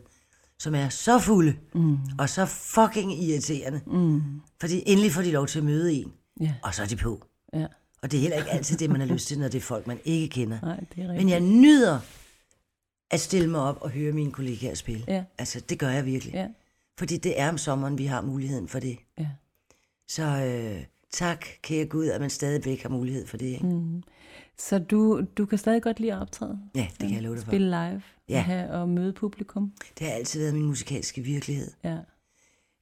[0.59, 1.99] som er så fulde mm.
[2.18, 3.81] og så fucking irriterende.
[3.87, 4.23] Mm.
[4.61, 7.27] Fordi endelig får de lov til at møde en, Ja, og så er de på.
[7.55, 7.66] ja.
[8.03, 9.87] Og det er heller ikke altid det, man har lyst til, når det er folk,
[9.87, 10.59] man ikke kender.
[10.62, 11.16] Nej, det er rigtigt.
[11.16, 11.99] Men jeg nyder
[13.11, 15.05] at stille mig op og høre mine kollegaer spille.
[15.09, 15.25] Ja.
[15.38, 16.35] Altså, det gør jeg virkelig.
[16.35, 16.47] Ja,
[16.99, 18.99] Fordi det er om sommeren, vi har muligheden for det.
[19.18, 19.29] ja.
[20.09, 23.47] Så øh, tak, kære Gud, at man stadigvæk har mulighed for det.
[23.47, 23.66] Ikke?
[23.66, 24.03] Mm.
[24.61, 26.59] Så du, du kan stadig godt lide at optræde?
[26.75, 27.51] Ja, det kan jeg love dig for.
[27.51, 28.03] Spille live?
[28.29, 28.38] Ja.
[28.38, 29.73] Og, have, og møde publikum?
[29.99, 31.71] Det har altid været min musikalske virkelighed.
[31.85, 31.97] Ja.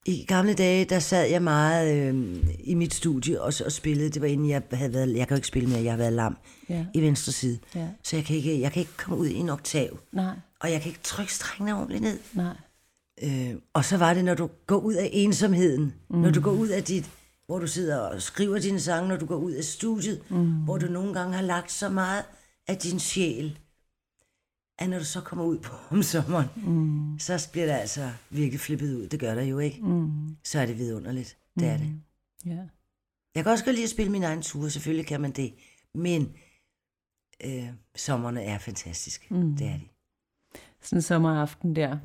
[0.07, 4.11] I gamle dage, der sad jeg meget øh, i mit studie og, og spillede.
[4.11, 6.13] Det var inden jeg havde været, jeg kan jo ikke spille mere, jeg har været
[6.13, 6.37] lam
[6.69, 6.87] Ja.
[6.95, 7.59] i venstre side.
[7.75, 7.89] Ja.
[8.03, 10.81] Så jeg kan, ikke, jeg kan ikke komme ud i en oktav, Nej, og jeg
[10.81, 12.19] kan ikke trykke strengene ordentligt ned.
[12.35, 12.55] nej.
[13.23, 16.19] Øh, og så var det, når du går ud af ensomheden, mm.
[16.19, 17.11] når du går ud af dit,
[17.47, 20.65] hvor du sidder og skriver dine sange, når du går ud af studiet, mm.
[20.65, 22.25] hvor du nogle gange har lagt så meget
[22.67, 23.59] af din sjæl,
[24.79, 27.19] at når du så kommer ud på om sommeren, mm.
[27.19, 29.09] så bliver det altså virkelig flippet ud.
[29.09, 29.83] Det gør der jo ikke.
[29.83, 30.37] Mm.
[30.45, 31.39] Så er det vidunderligt.
[31.59, 32.01] Det er det.
[32.47, 32.63] Ja.
[33.35, 35.55] Jeg kan også godt lide at spille min egen tur, selvfølgelig kan man det.
[35.95, 36.33] Men
[37.45, 39.35] øh, sommerne er fantastiske.
[39.35, 39.57] Mm.
[39.57, 39.89] Det er de.
[40.83, 41.99] Sådan en sommeraften der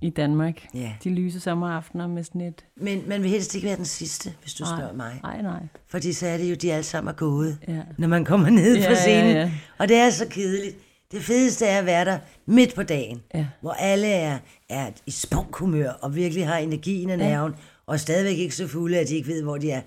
[0.00, 0.66] i Danmark.
[0.74, 0.92] Ja.
[1.04, 2.64] De lyse sommeraftener med sådan et...
[2.76, 5.20] Men man vil helst ikke være den sidste, hvis du Nej, spørger mig.
[5.22, 5.60] Nej, nej.
[5.88, 7.80] Fordi så er det jo, de alle sammen er gået, Ja.
[7.98, 9.30] når man kommer ned Ja, fra scenen.
[9.30, 9.50] ja, ja.
[9.78, 10.76] Og det er så kedeligt.
[11.12, 13.46] Det fedeste er at være der midt på dagen, Ja.
[13.60, 17.54] hvor alle er, er i spunkhumør og virkelig har energien og nerven,
[17.86, 19.80] og er stadigvæk ikke så fulde, at de ikke ved, hvor de er.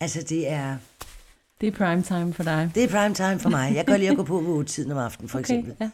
[0.00, 0.76] Altså, det er,
[1.60, 2.70] Det er prime time for dig.
[2.74, 3.66] det er prime time for mig.
[3.68, 5.74] Jeg kan godt lide at gå på ved 8 tiden om aftenen, for Okay, eksempel.
[5.80, 5.90] ja.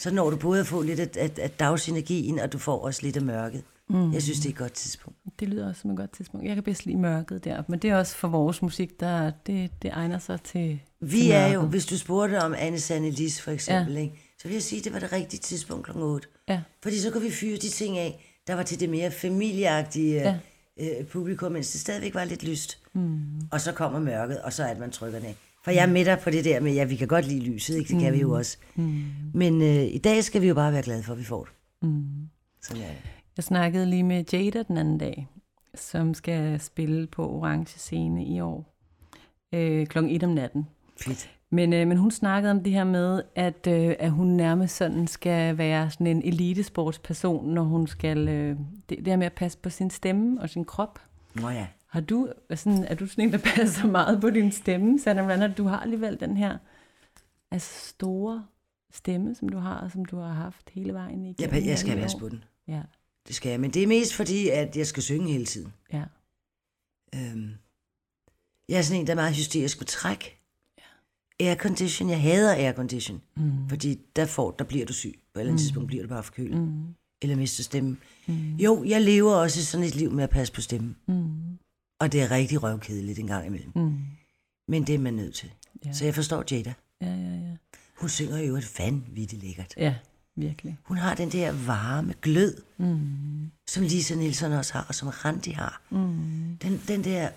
[0.00, 3.02] Så når du både at få lidt af, af, af dagsenergien, og du får også
[3.02, 3.62] lidt af mørket.
[3.88, 4.12] Mm.
[4.12, 5.18] Jeg synes, det er et godt tidspunkt.
[5.40, 6.46] Det lyder også som et godt tidspunkt.
[6.46, 9.70] Jeg kan bedst lide mørket der, men det er også for vores musik, der det,
[9.82, 13.40] det egner sig til Vi til er jo, hvis du spurgte om Anne Sanne Lis
[13.40, 14.00] for eksempel, ja.
[14.00, 15.90] ikke, så vil jeg sige, at det var det rigtige tidspunkt kl.
[15.96, 16.28] 8.
[16.48, 16.60] Ja.
[16.82, 20.38] Fordi så kunne vi fyre de ting af, der var til det mere familieagtige Ja.
[20.80, 21.00] ja.
[21.00, 22.78] øh, publikum, mens det stadigvæk var lidt lyst.
[22.92, 23.20] Mm.
[23.52, 25.36] Og så kommer mørket, og så er det, man trykker af.
[25.64, 27.76] For jeg er med dig på det der med, ja, vi kan godt lide lyset,
[27.76, 27.92] ikke?
[27.92, 28.58] det kan vi jo også.
[28.74, 29.02] Mm.
[29.34, 31.52] Men øh, i dag skal vi jo bare være glade for, at vi får det.
[31.82, 32.04] Mm.
[32.62, 32.96] Sådan er det.
[33.36, 35.28] Jeg snakkede lige med Jada den anden dag,
[35.74, 38.74] som skal spille på Orange Scene i år.
[39.52, 40.66] Øh, klokken 1 om natten.
[41.00, 41.30] Fedt.
[41.50, 45.06] Men, øh, men hun snakkede om det her med, at, øh, at hun nærmest sådan
[45.06, 48.28] skal være sådan en elitesportsperson, når hun skal...
[48.28, 48.56] Øh,
[48.88, 50.98] det, det her med at passe på sin stemme og sin krop.
[51.34, 51.66] Nå ja.
[51.90, 55.22] Har du, sådan, er du sådan en, der passer meget på din stemme, Sanna?
[55.22, 56.58] Hvordan er det, du har alligevel den her
[57.50, 58.46] altså store
[58.92, 61.54] stemme, som du har, og som du har haft hele vejen igennem?
[61.54, 62.18] Jeg, jeg skal år?
[62.18, 62.44] på den.
[62.68, 62.82] Ja,
[63.28, 63.60] Det skal jeg.
[63.60, 65.72] Men det er mest fordi, at jeg skal synge hele tiden.
[65.92, 66.04] ja.
[67.14, 67.50] Øhm,
[68.68, 70.38] jeg er sådan en, der er meget hysterisk på træk.
[71.40, 73.22] Aircondition, jeg hader aircondition.
[73.36, 73.68] Mm.
[73.68, 75.20] Fordi der, får, der bliver du syg.
[75.34, 75.58] På et eller andet mm.
[75.58, 76.60] tidspunkt bliver du bare forkølet.
[76.60, 76.94] Mm.
[77.22, 77.98] Eller mister stemmen.
[78.26, 78.56] Mm.
[78.56, 80.96] Jo, jeg lever også sådan et liv med at passe på stemmen.
[81.06, 81.58] Mm.
[82.00, 83.72] Og det er rigtig røvkedeligt en gang imellem.
[83.74, 83.98] Mm.
[84.68, 85.50] Men det er man nødt til.
[85.84, 85.92] Ja.
[85.92, 86.74] Så jeg forstår Jada.
[87.00, 87.56] Ja, ja, ja.
[87.96, 89.74] Hun synger jo et vanvittigt lækkert.
[89.76, 89.94] Ja,
[90.36, 90.78] virkelig.
[90.82, 93.50] Hun har den der varme glød, mm.
[93.68, 95.82] som Lisa Nielsen også har, og som Randi har.
[95.90, 96.58] Mm.
[96.62, 97.30] Den, den der...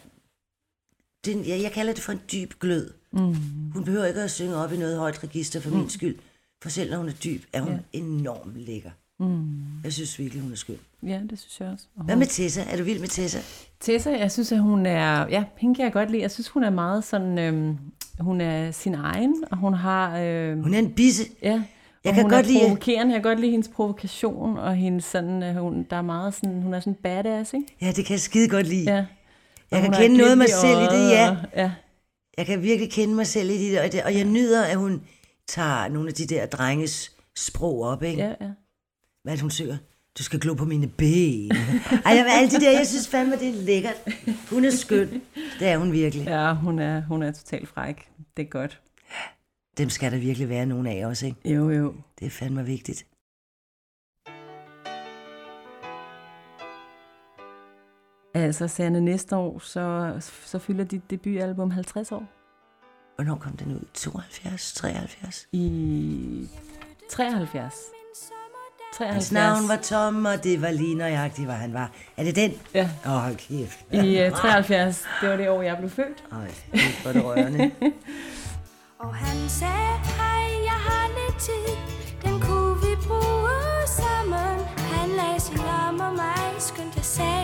[1.25, 2.93] Den, jeg, jeg kalder det for en dyb glød.
[3.11, 3.71] Mm.
[3.71, 5.77] Hun behøver ikke at synge op i noget højt register for mm.
[5.77, 6.19] min skyld.
[6.61, 7.79] For selv når hun er dyb, er hun ja.
[7.93, 8.91] enormt lækker.
[9.19, 9.83] Mm.
[9.83, 10.77] Jeg synes virkelig, hun er skøn.
[11.03, 11.85] Ja, det synes jeg også.
[11.95, 12.61] Og Hvad med Tessa?
[12.69, 13.39] Er du vild med Tessa?
[13.79, 15.27] Tessa, jeg synes, at hun er...
[15.29, 16.21] Ja, hende kan jeg godt lide.
[16.21, 17.37] Jeg synes, hun er meget sådan...
[17.39, 17.77] Øhm,
[18.19, 20.17] hun er sin egen, og hun har...
[20.19, 21.23] Øh, Hun er en bisse.
[21.41, 21.63] ja,
[22.03, 23.13] Jeg kan hun godt er lide- provokerende.
[23.13, 25.43] Jeg kan godt lide hendes provokation, og hendes sådan...
[25.43, 26.61] Øh, hun, der er meget sådan...
[26.61, 27.65] Hun er sådan badass, ikke?
[27.81, 28.93] Ja, det kan jeg skide godt lide.
[28.95, 29.05] Ja.
[29.71, 31.29] Jeg kan kende et noget af mig selv i det, ja.
[31.31, 31.71] og- Ja,
[32.37, 35.01] Jeg kan virkelig kende mig selv i det, og, det, og jeg nyder, at hun
[35.47, 38.21] tager nogle af de der drenges sprog op, ikke?
[38.21, 38.49] ja, ja.
[39.23, 39.77] Hvad er det, hun synger?
[40.17, 41.51] Du skal glo på mine ben.
[42.05, 43.95] Ej, jeg vil alle de der, jeg synes fandme, det er lækkert.
[44.49, 45.21] Hun er skøn.
[45.59, 46.25] Det er hun virkelig.
[46.25, 48.09] Ja, hun er, hun er totalt fræk.
[48.37, 48.81] Det er godt.
[49.77, 51.53] Dem skal der virkelig være nogen af os, ikke?
[51.53, 51.93] Jo, jo.
[52.19, 53.05] Det er fandme vigtigt.
[58.33, 62.23] Altså, Sanne, næste år, så, så fylder dit debutalbum 50 år.
[63.15, 63.85] Hvornår kom den ud?
[63.93, 64.73] 72?
[64.73, 65.47] 73?
[65.51, 66.49] I
[67.09, 67.75] 73.
[68.97, 69.13] 73.
[69.13, 71.89] Hans navn var Tom, og det var lige nøjagtigt, hvad han var.
[72.17, 72.51] Er det den?
[72.73, 73.79] Ja, Åh, oh, hold kæft.
[73.91, 75.03] i uh, 73.
[75.21, 76.23] Det var det år, jeg blev født.
[76.31, 76.37] Ej,
[76.73, 77.71] det var det rørende.
[78.99, 81.75] Og han sagde, hej, jeg har lidt tid,
[82.23, 84.57] den kunne vi bruge sammen.
[84.77, 87.42] Han lagde sin arm om mig, skønt jeg sagde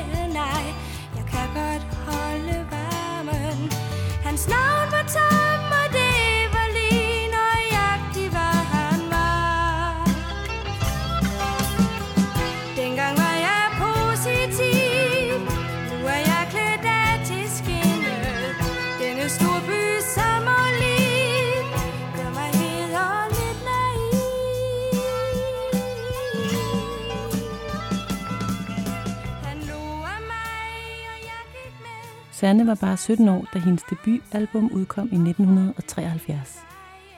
[32.39, 36.59] Sanne var bare 17 år, da hendes debutalbum udkom i 1973.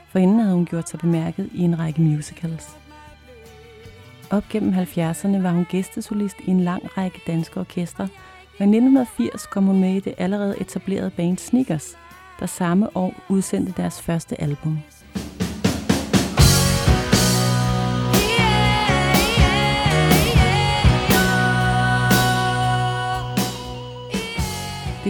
[0.09, 2.77] For inden havde hun gjort sig bemærket i en række musicals.
[4.31, 8.03] Op gennem 70'erne var hun gæstesolist i en lang række danske orkestre,
[8.59, 11.97] og i 1980 kom hun med i det allerede etablerede band Sneakers,
[12.39, 14.79] der samme år udsendte deres første album.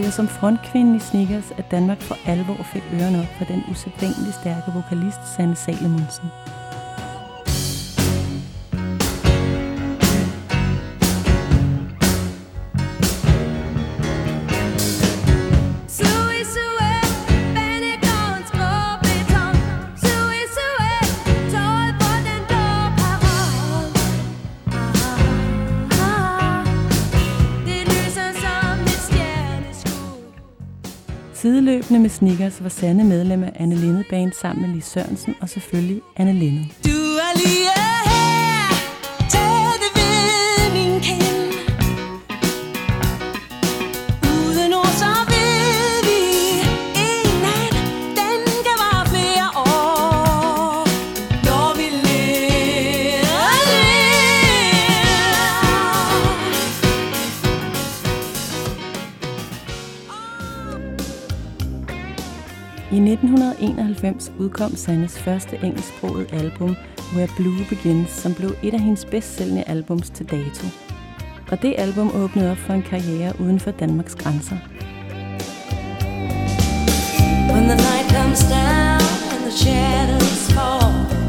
[0.01, 3.63] Det var som frontkvinde i Snickers, at Danmark for alvor fik ørerne op for den
[3.71, 6.27] usædvanligt stærke vokalist Sanne Salomonsen.
[31.91, 35.49] Sideløbende med Snickers var sande medlem af Anne Linnet Band sammen med Lis Sørensen og
[35.49, 36.67] selvfølgelig Anne Linde.
[36.83, 36.89] Du
[37.25, 38.00] er lige
[63.23, 66.75] 1991 udkom Sannes første engelsksproget album,
[67.15, 70.67] Where Blue Begins, som blev et af hendes bedst sælgende albums til dato.
[71.51, 74.57] Og det album åbnede op for en karriere uden for Danmarks grænser.
[77.51, 81.20] When the night comes down and the shadows fall,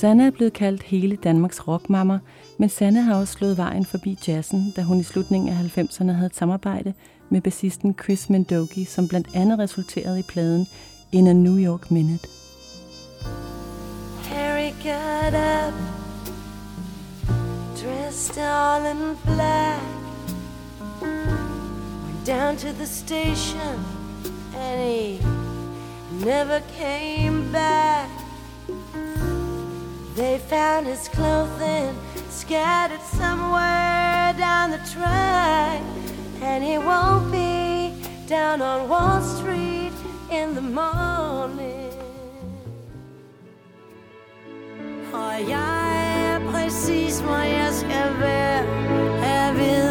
[0.00, 2.18] Sanne er blevet kaldt hele Danmarks rockmammer,
[2.58, 6.26] men Sanne har også slået vejen forbi jazzen, da hun i slutningen af 90'erne havde
[6.26, 6.94] et samarbejde
[7.30, 10.66] med bassisten Chris Mendoki, som blandt andet resulterede i pladen
[11.12, 12.28] In a New York Minute.
[14.22, 15.74] Harry got up,
[17.82, 19.82] dressed all in black,
[21.02, 23.76] went down to the station,
[24.56, 25.18] and he
[26.24, 28.19] never came back.
[30.16, 31.94] They found his clothing
[32.28, 35.80] scattered somewhere down the track,
[36.42, 37.94] and he won't be
[38.26, 39.92] down on Wall Street
[40.30, 41.92] in the morning.
[45.12, 48.64] Og jeg er præcis, hvor jeg skal være
[49.22, 49.90] Er ved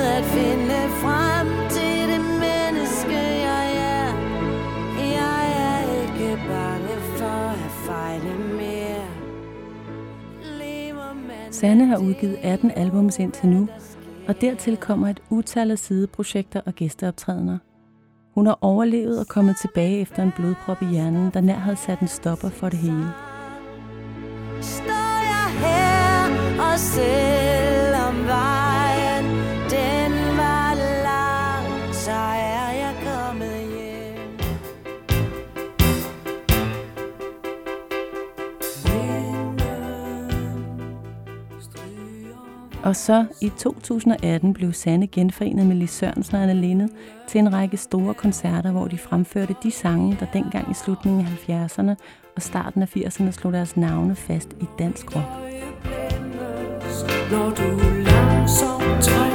[11.59, 13.67] Sanne har udgivet 18 albums indtil nu,
[14.27, 17.57] og dertil kommer et utal af sideprojekter og gæsteoptrædener.
[18.35, 21.99] Hun har overlevet og kommet tilbage efter en blodprop i hjernen, der nær havde sat
[21.99, 23.07] en stopper for det hele.
[24.61, 28.68] Står jeg her og selvom var
[42.83, 46.89] Og så i 2018 blev Sanne genforenet med Lis Sørensen og Anna Linde
[47.27, 51.49] til en række store koncerter, hvor de fremførte de sange, der dengang i slutningen af
[51.49, 51.95] 70'erne
[52.35, 55.25] og starten af 80'erne slog deres navne fast i dansk rock.
[57.31, 59.28] Når du langsomt trænger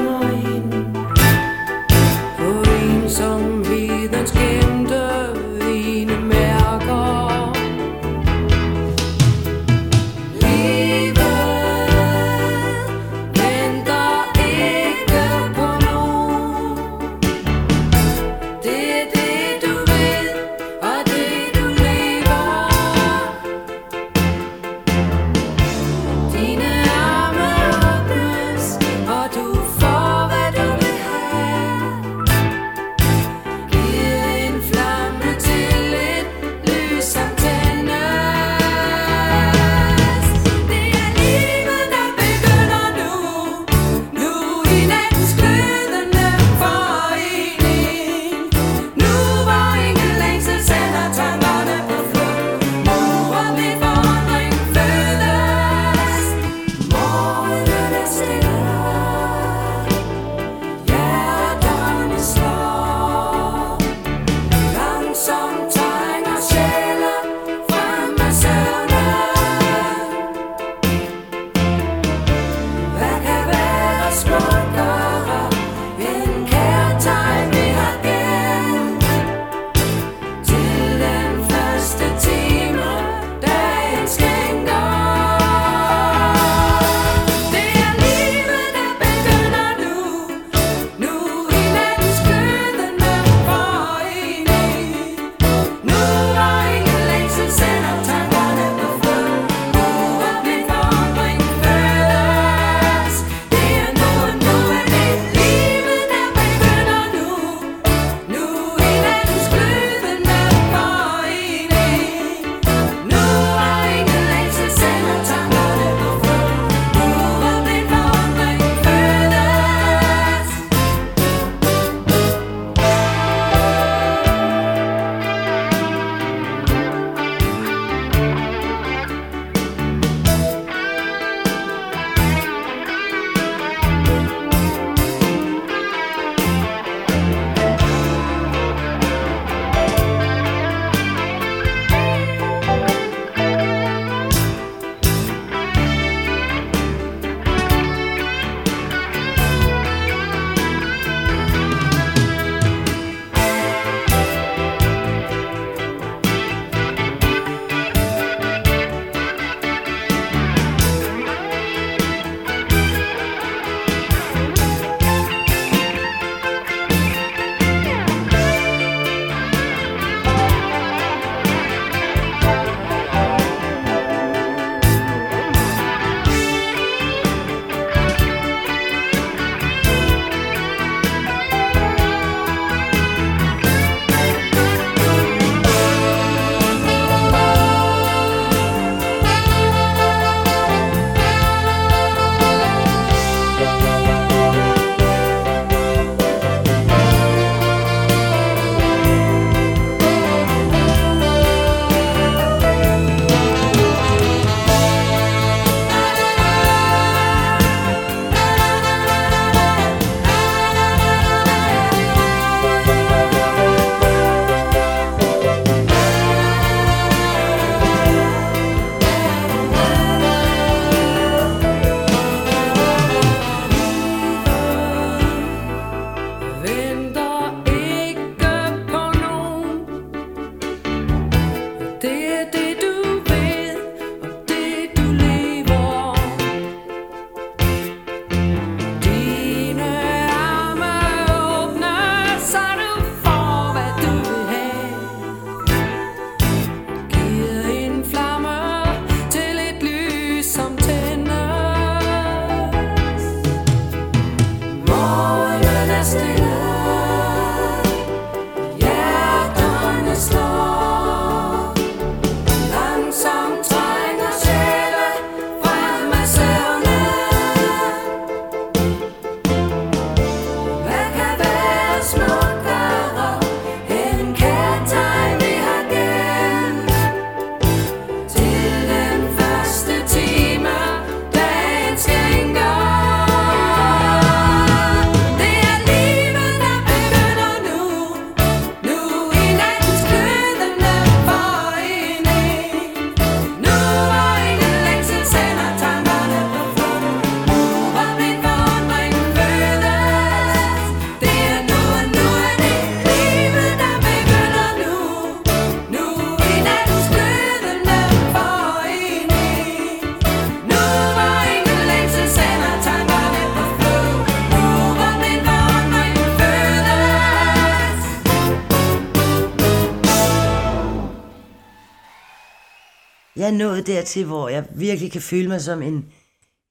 [323.54, 326.04] nået dertil, hvor jeg virkelig kan føle mig som en,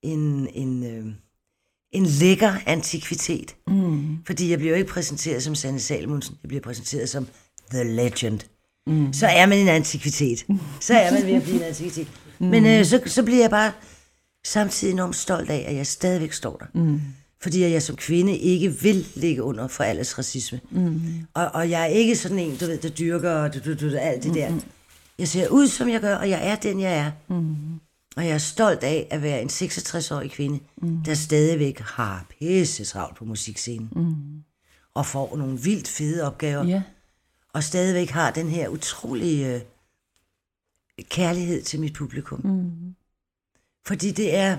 [0.01, 1.05] en, en, øh,
[1.91, 3.55] en lækker antikvitet.
[3.67, 4.17] Mm.
[4.25, 7.27] Fordi jeg bliver jo ikke præsenteret som Sanne Salmonsen, jeg bliver præsenteret som
[7.71, 8.39] The Legend.
[8.87, 9.13] Mm.
[9.13, 10.45] Så er man en antikvitet.
[10.79, 12.07] Så er man ved at blive en antikvitet.
[12.39, 12.47] Mm.
[12.47, 13.71] Men øh, så, så bliver jeg bare
[14.45, 16.65] samtidig enormt stolt af, at jeg stadigvæk står der.
[16.73, 17.01] Mm.
[17.41, 20.59] Fordi jeg som kvinde ikke vil ligge under for alles racisme.
[20.71, 21.01] Mm.
[21.33, 24.23] Og, og jeg er ikke sådan en, du ved, der dyrker du, du, du, alt
[24.23, 24.51] det der.
[25.19, 27.11] Jeg ser ud, som jeg gør, og jeg er den, jeg er.
[27.27, 27.79] Mm.
[28.15, 31.03] Og jeg er stolt af at være en 66-årig kvinde, mm.
[31.03, 33.89] der stadigvæk har pisse travlt på musikscenen.
[33.95, 34.43] Mm.
[34.93, 36.63] Og får nogle vildt fede opgaver.
[36.65, 36.81] Ja.
[37.53, 39.61] Og stadigvæk har den her utrolige øh,
[41.09, 42.41] kærlighed til mit publikum.
[42.43, 42.95] Mm.
[43.85, 44.57] Fordi det er,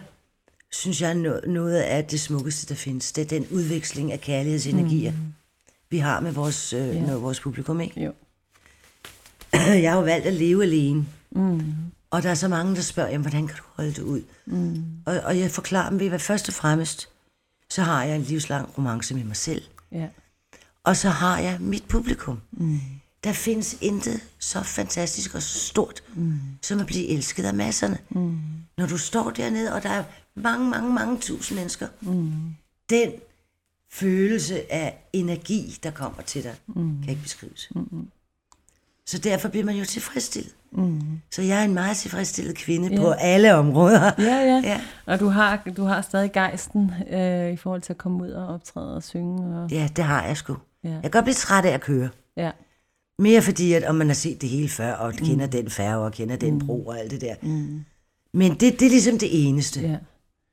[0.72, 3.12] synes jeg, no- noget af det smukkeste, der findes.
[3.12, 5.34] Det er den udveksling af kærlighedsenergier, mm.
[5.90, 7.02] vi har med vores, øh, yeah.
[7.02, 7.80] med vores publikum.
[7.80, 8.04] Ikke?
[8.04, 8.12] Jo.
[9.82, 11.06] jeg har jo valgt at leve alene.
[11.30, 11.62] Mm.
[12.10, 14.22] Og der er så mange, der spørger, jamen, hvordan kan du holde det ud?
[14.46, 14.84] Mm.
[15.06, 17.08] Og, og jeg forklarer dem ved, hvad først og fremmest,
[17.70, 19.62] så har jeg en livslang romance med mig selv.
[19.92, 20.08] Ja.
[20.84, 22.40] Og så har jeg mit publikum.
[22.52, 22.80] Mm.
[23.24, 26.38] Der findes intet så fantastisk og så stort, mm.
[26.62, 27.98] som at blive elsket af masserne.
[28.10, 28.38] Mm.
[28.78, 31.88] Når du står dernede, og der er mange, mange, mange tusind mennesker.
[32.00, 32.32] Mm.
[32.90, 33.12] Den
[33.90, 37.00] følelse af energi, der kommer til dig, mm.
[37.02, 37.68] kan ikke beskrives.
[37.74, 38.08] Mm.
[39.06, 40.52] Så derfor bliver man jo tilfredsstillet.
[40.72, 41.00] Mm.
[41.30, 43.00] Så jeg er en meget tilfredsstillet kvinde Ja.
[43.00, 44.10] på alle områder.
[44.18, 44.60] Ja, ja.
[44.64, 44.80] Ja.
[45.06, 48.46] Og du har, du har stadig gejsten øh, i forhold til at komme ud og
[48.46, 49.56] optræde og synge.
[49.62, 50.56] Og, Ja, det har jeg sgu.
[50.84, 50.88] Ja.
[50.92, 52.08] Jeg kan godt blive træt af at køre.
[52.36, 52.50] ja.
[53.18, 56.12] Mere fordi, at om man har set det hele før, og kender den færge, og
[56.12, 57.34] kender den bro og alt det der.
[57.42, 57.84] Mm.
[58.34, 59.80] Men det, det er ligesom det eneste.
[59.80, 59.96] ja.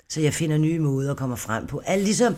[0.10, 1.82] Så jeg finder nye måder at komme frem på.
[1.86, 2.36] Alt ligesom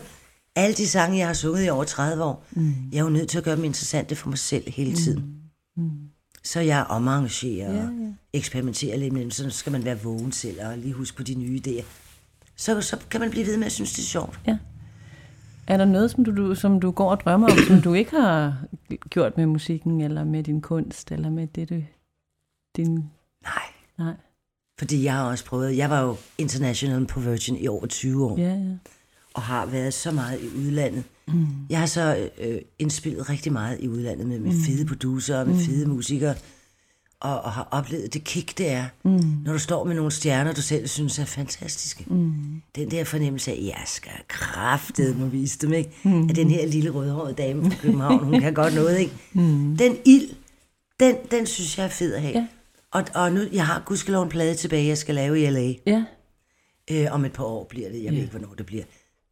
[0.56, 2.44] alle de sange, jeg har sunget i over 30 år.
[2.50, 2.74] Mm.
[2.92, 5.18] Jeg er jo nødt til at gøre dem interessante for mig selv hele tiden.
[5.24, 5.34] Mm.
[6.42, 7.86] Så jeg omarrangerer ja, ja.
[7.86, 9.30] og eksperimenterer lidt dem.
[9.30, 11.84] Så skal man være vågen selv og lige huske på de nye idéer.
[12.56, 14.40] Så, så kan man blive ved med at synes, det er sjovt.
[15.66, 18.10] Er der noget, som du, du, som du går og drømmer om, som du ikke
[18.10, 18.56] har
[19.10, 21.82] gjort med musikken, eller med din kunst, eller med det, du...
[22.76, 22.94] Din...
[23.42, 23.62] Nej,
[23.98, 24.14] Nej.
[24.78, 25.76] fordi jeg har også prøvet.
[25.76, 28.38] Jeg var jo international på Virgin i over 20 år.
[28.38, 28.76] Ja, ja.
[29.34, 31.04] og har været så meget i udlandet.
[31.28, 31.46] Mm.
[31.70, 34.58] Jeg har så øh, indspillet rigtig meget i udlandet med, med mm.
[34.58, 35.60] fede producer og med mm.
[35.60, 36.34] fede musikere,
[37.20, 39.20] og, og har oplevet det kick, det er, mm.
[39.44, 42.04] når du står med nogle stjerner, du selv synes er fantastiske.
[42.06, 42.62] Mm.
[42.76, 45.90] Den der fornemmelse af, jeg skal kraftet må vise dem, ikke?
[46.02, 46.28] Mm.
[46.28, 49.12] At den her lille rødhårede dame fra København, hun kan godt noget, ikke?
[49.32, 49.76] Mm.
[49.76, 50.28] Den ild,
[51.00, 52.34] den, den synes jeg er fed at have.
[52.34, 52.46] Ja.
[52.90, 55.72] Og, og nu, jeg har gudskelov en plade tilbage, jeg skal lave i L.A.
[55.86, 56.04] Ja.
[56.90, 58.04] Øh, om et par år bliver det.
[58.04, 58.84] Jeg ved ikke, hvornår det bliver.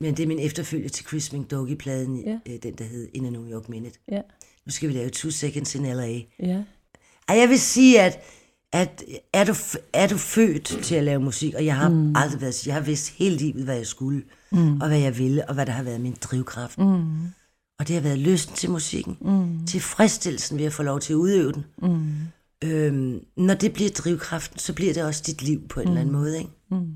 [0.03, 2.39] Men det er min efterfølge til Chris McDoughy-pladen, Ja.
[2.49, 3.99] øh, den der hed In a New York Minute.
[4.13, 4.21] Ja.
[4.67, 6.21] Nu skal vi lave Two Seconds in L.A.
[6.43, 6.63] Ja.
[7.29, 8.21] Ej, jeg vil sige, at,
[8.73, 9.55] at er, du,
[9.93, 12.17] er du født til at lave musik, og jeg har mm.
[12.17, 14.23] aldrig været, jeg har vidst hele livet, hvad jeg skulle,
[14.53, 14.81] mm.
[14.81, 16.79] og hvad jeg ville, og hvad der har været min drivkraft.
[16.79, 17.23] Mm.
[17.79, 19.67] Og det har været lysten til musikken, mm.
[19.67, 21.65] tilfredsstillelsen ved at få lov til at udøve den.
[21.83, 22.13] Mm.
[22.65, 25.91] Øhm, når det bliver drivkraften, så bliver det også dit liv på en mm.
[25.91, 26.51] eller anden måde, ikke?
[26.71, 26.95] Mm.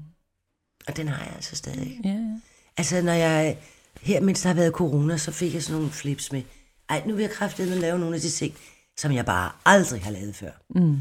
[0.89, 2.01] Og den har jeg altså stadig.
[2.05, 2.41] Ja, ja.
[2.77, 3.59] Altså, når jeg...
[4.01, 6.43] Her, mens der har været corona, så fik jeg sådan nogle flips med...
[6.89, 8.55] Ej, nu vil jeg kraftedeme lave nogle af de ting,
[8.97, 10.51] som jeg bare aldrig har lavet før.
[10.75, 10.97] Mm.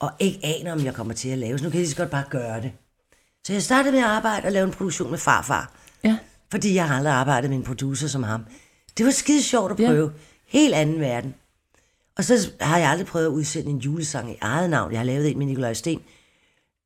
[0.00, 1.58] Og ikke aner, om jeg kommer til at lave.
[1.58, 2.72] Så nu kan jeg lige så godt bare gøre det.
[3.46, 5.72] Så jeg startede med at arbejde og lave en produktion med farfar.
[6.04, 6.18] Ja.
[6.50, 8.44] Fordi jeg har aldrig arbejdet med en producer som ham.
[8.98, 9.86] Det var skide sjovt at Ja.
[9.86, 10.12] prøve.
[10.46, 11.34] Helt anden verden.
[12.16, 14.92] Og så har jeg aldrig prøvet at udsende en julesang i eget navn.
[14.92, 16.00] Jeg har lavet en med Nikolaj Sten.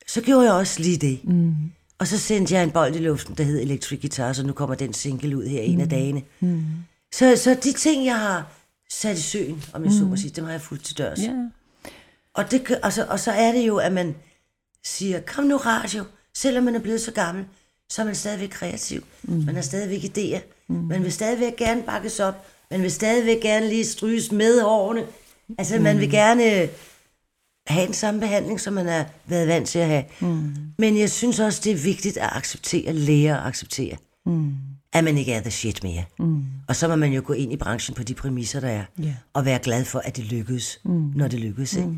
[0.06, 1.20] Så gjorde jeg også lige det.
[1.24, 1.54] Mm.
[2.00, 4.74] Og så sendte jeg en bold i luften, der hed Electric Guitar, så nu kommer
[4.74, 6.22] den single ud her en af dagene.
[6.40, 6.64] Mm.
[7.12, 8.46] Så, så de ting, jeg har
[8.90, 11.18] sat i søen, om jeg så må sige, dem har jeg fuldt til dørs.
[11.18, 11.32] Ja.
[12.34, 14.14] Og, det, og, så, og så er det jo, at man
[14.84, 17.44] siger, kom nu radio, selvom man er blevet så gammel,
[17.90, 19.04] så er man stadigvæk kreativ.
[19.22, 19.42] Mm.
[19.46, 20.40] Man har stadigvæk idéer.
[20.68, 20.74] Mm.
[20.74, 22.46] Man vil stadigvæk gerne bakkes op.
[22.70, 25.06] Man vil stadigvæk gerne lige stryges med årene.
[25.58, 25.82] Altså, mm.
[25.82, 26.68] man vil gerne
[27.72, 30.04] have den samme behandling, som man har været vant til at have.
[30.20, 30.52] Mm.
[30.78, 33.96] Men jeg synes også, det er vigtigt at acceptere, lære at acceptere,
[34.26, 34.52] mm.
[34.92, 36.04] at man ikke er the shit mere.
[36.18, 36.42] Mm.
[36.68, 39.14] Og så må man jo gå ind i branchen på de præmisser, der er, Ja.
[39.34, 41.12] og være glad for, at det lykkedes, mm.
[41.14, 41.74] når det lykkedes.
[41.76, 41.88] Ikke?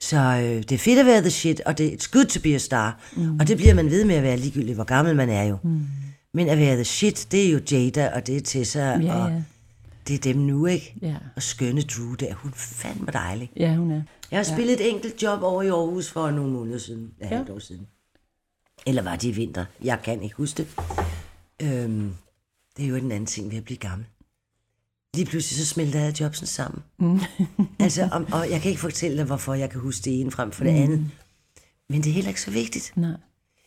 [0.00, 2.54] Så øh, det er fedt at være the shit, og det er good to be
[2.54, 3.00] a star.
[3.16, 3.40] Mm.
[3.40, 5.56] Og det bliver man ved med at være ligegyldigt, hvor gammel man er jo.
[5.64, 5.80] Mm.
[6.34, 9.30] Men at være the shit, det er jo Jada, og det er Tessa, Ja, og
[9.30, 9.42] ja.
[10.08, 10.94] det er dem nu, ikke?
[11.02, 11.14] Ja.
[11.36, 13.50] Og skønne Drew der, hun er fandme dejlig.
[13.56, 14.02] Ja, hun er.
[14.30, 17.10] Jeg har spillet et enkelt job over i Aarhus for nogle måneder siden.
[17.20, 17.42] Ja, Ja.
[17.42, 17.86] et år siden.
[18.86, 19.64] Eller var det i vinter?
[19.84, 20.68] Jeg kan ikke huske det.
[21.62, 22.14] Øhm,
[22.76, 24.06] det er jo den anden ting ved at blive gammel.
[25.14, 26.82] Lige pludselig så smelter alle jobsen sammen.
[26.98, 27.20] Mm.
[27.80, 30.50] altså, om, og jeg kan ikke fortælle dig, hvorfor jeg kan huske det ene frem
[30.52, 31.10] for det andet.
[31.88, 32.92] Men det er heller ikke så vigtigt.
[32.96, 33.10] Nej.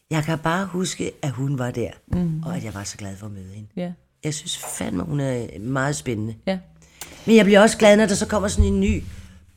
[0.09, 2.43] Jeg kan bare huske, at hun var der, mm.
[2.43, 3.70] og at jeg var så glad for at møde hende.
[3.76, 3.93] Ja.
[4.24, 6.36] Jeg synes fandme, hun er meget spændende.
[6.47, 6.59] Ja.
[7.26, 9.03] Men jeg bliver også glad, når der så kommer sådan en ny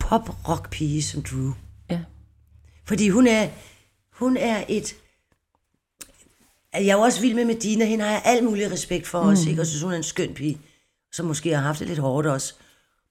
[0.09, 1.53] pop-rock-pige som Drew.
[1.91, 2.01] Ja.
[2.85, 3.49] Fordi hun er,
[4.13, 4.97] hun er et...
[6.73, 7.85] Jeg er jo også vild med Medina.
[7.85, 9.29] Hende har jeg al mulig respekt for mm.
[9.29, 9.63] også, ikke?
[9.63, 10.59] Og synes, hun er en skøn pige,
[11.13, 12.55] som måske har haft det lidt hårdt også.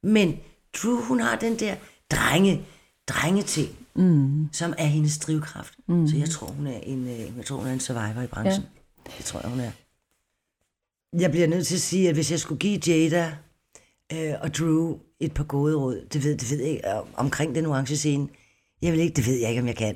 [0.04, 0.40] Men
[0.78, 1.76] Drew, hun har den der
[2.12, 2.66] drenge,
[3.08, 4.50] drenge ting, mm.
[4.52, 5.74] som er hendes drivkraft.
[5.88, 6.08] Mm.
[6.08, 8.66] Så jeg tror, hun er en, øh, jeg tror, hun er en survivor i branchen.
[9.06, 9.12] Ja.
[9.18, 9.72] Det tror jeg, hun er.
[11.20, 13.38] Jeg bliver nødt til at sige, at hvis jeg skulle give Jada
[14.14, 17.66] øh, og Drew et par gode råd, det ved, det ved jeg ikke, omkring den
[17.66, 18.28] orange scene,
[18.82, 19.96] jeg vil ikke, det ved jeg ikke, om jeg kan.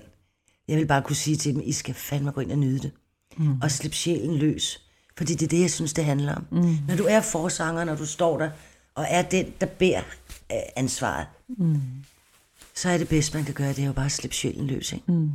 [0.67, 2.91] Jeg vil bare kunne sige til dem, I skal fandme gå ind og nyde det.
[3.37, 3.61] Mm.
[3.61, 4.81] Og slippe sjælen løs.
[5.17, 6.45] Fordi det er det, jeg synes, det handler om.
[6.51, 6.77] Mm.
[6.87, 8.49] Når du er forsanger, når du står der,
[8.95, 10.03] og er den, der bærer
[10.51, 11.81] øh, ansvaret, mm.
[12.75, 14.93] så er det bedste, man kan gøre, det er jo bare at slippe sjælen løs.
[14.93, 15.11] Ikke?
[15.11, 15.29] Mm.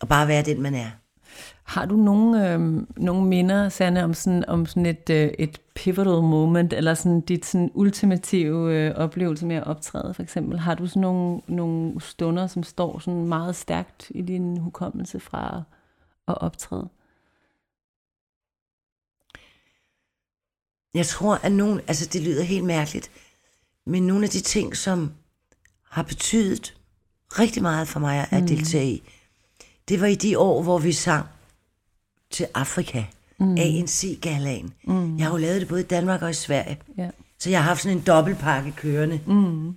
[0.00, 0.90] Og bare være den, man er.
[1.68, 2.60] Har du nogle, øh,
[2.96, 7.46] nogle minder, Sanne, om sådan, om sådan et, øh, et pivotal moment, eller sådan dit
[7.46, 10.58] sådan ultimative øh, oplevelse med at optræde, for eksempel?
[10.58, 15.62] Har du sådan nogle, nogle stunder, som står sådan meget stærkt i din hukommelse fra
[16.28, 16.88] at optræde?
[20.94, 23.10] Jeg tror, at nogen, altså det lyder helt mærkeligt,
[23.86, 25.12] men nogle af de ting, som
[25.82, 26.76] har betydet
[27.30, 29.02] rigtig meget for mig at deltage i,
[29.88, 31.26] det var i de år, hvor vi sang
[32.30, 33.04] til Afrika,
[33.40, 33.56] mm.
[33.58, 34.72] ANC-galaen.
[34.84, 35.18] Mm.
[35.18, 36.78] Jeg har jo lavet det både i Danmark og i Sverige.
[36.98, 37.10] Ja.
[37.38, 39.20] Så jeg har haft sådan en dobbeltpakke kørende.
[39.26, 39.76] Mm.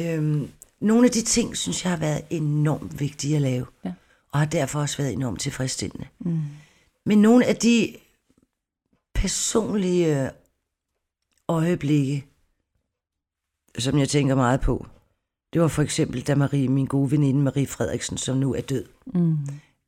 [0.00, 0.50] Øhm,
[0.80, 3.66] nogle af de ting, synes jeg har været enormt vigtige at lave.
[3.84, 3.92] Ja.
[4.32, 6.06] Og har derfor også været enormt tilfredsstillende.
[6.18, 6.40] Mm.
[7.06, 7.96] Men nogle af de
[9.14, 10.30] personlige
[11.48, 12.26] øjeblikke,
[13.78, 14.86] som jeg tænker meget på,
[15.52, 18.84] det var for eksempel, da Marie, min gode veninde Marie Frederiksen, som nu er død,
[19.06, 19.38] mm.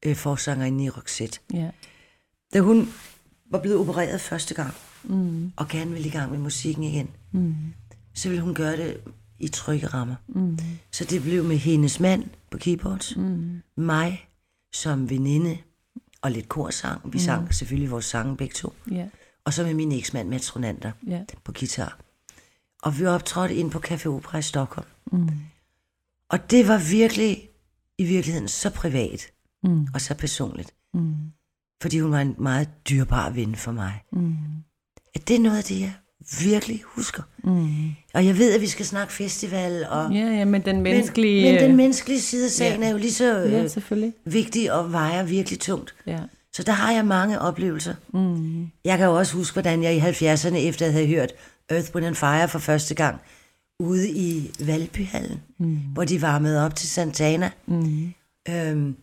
[0.02, 1.40] Øh, forsangerinde i Roxette.
[1.52, 1.70] Ja.
[2.54, 2.88] Da hun
[3.50, 4.74] var blevet opereret første gang,
[5.04, 5.52] mm.
[5.56, 7.54] og gerne ville i gang med musikken igen, mm.
[8.14, 9.00] så ville hun gøre det
[9.38, 10.14] i trygge rammer.
[10.28, 10.58] Mm.
[10.90, 13.62] Så det blev med hendes mand på keyboards, mm.
[13.76, 14.28] mig
[14.72, 15.58] som veninde,
[16.22, 17.00] og lidt korsang.
[17.04, 17.18] Vi mm.
[17.18, 18.72] sang selvfølgelig vores sange begge to.
[18.90, 19.08] Ja.
[19.44, 21.24] Og så med min eksmand Mats Ronander Ja.
[21.44, 21.98] på guitar.
[22.82, 24.86] Og vi optrådte ind på Café Opera i Stockholm.
[25.12, 25.28] Mm.
[26.28, 27.48] Og det var virkelig,
[27.98, 29.31] i virkeligheden, så privat
[29.64, 29.86] mm.
[29.94, 30.74] og så personligt.
[30.94, 31.14] Mm.
[31.82, 34.02] Fordi hun var en meget dyrbar ven for mig.
[34.12, 34.34] Mm.
[35.14, 35.92] At det er noget af det, jeg
[36.42, 37.22] virkelig husker.
[37.44, 37.90] Mm.
[38.14, 41.44] Og jeg ved, at vi skal snakke festival, og, Ja, ja, men den menneskelige...
[41.44, 42.86] men, men den menneskelige side af sagen Ja.
[42.86, 44.12] er jo lige så Ja, øh, selvfølgelig.
[44.24, 45.94] vigtig og vejer virkelig tungt.
[46.06, 46.18] Ja.
[46.52, 47.94] Så der har jeg mange oplevelser.
[48.14, 48.70] Mm.
[48.84, 51.32] Jeg kan jo også huske, hvordan jeg i 70'erne, efter at have hørt
[51.70, 53.20] Earth, Wind and Fire for første gang,
[53.80, 55.76] ude i Valbyhallen, mm.
[55.92, 57.50] hvor de varmede op til Santana.
[57.66, 58.12] Mm.
[58.48, 58.96] Øhm,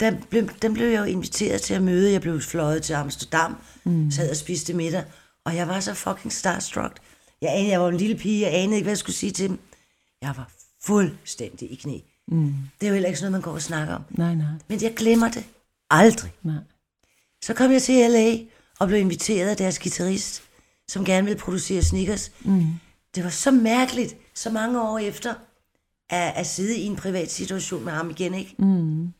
[0.00, 2.12] der blev, den blev jeg jo inviteret til at møde.
[2.12, 4.10] Jeg blev fløjet til Amsterdam, mm.
[4.10, 5.04] sad og spiste middag,
[5.44, 6.98] og jeg var så fucking starstruck.
[7.42, 9.48] Jeg, anede, jeg var en lille pige, jeg anede ikke, hvad jeg skulle sige til
[9.48, 9.58] dem.
[10.22, 10.50] Jeg var
[10.82, 11.98] fuldstændig i knæ.
[12.28, 12.54] Mm.
[12.80, 14.02] Det er jo heller ikke sådan noget, man går og snakker om.
[14.10, 15.44] Nej, nej, Men jeg glemmer det
[15.90, 16.32] aldrig.
[16.42, 16.54] nej.
[17.42, 18.38] Så kom jeg til LA
[18.78, 20.42] og blev inviteret af deres guitarist,
[20.88, 22.32] som gerne ville producere sneakers.
[22.40, 22.66] Mm.
[23.14, 25.34] Det var så mærkeligt, så mange år efter,
[26.10, 28.54] at, at sidde i en privat situation med ham igen, ikke?
[28.58, 29.12] Mm.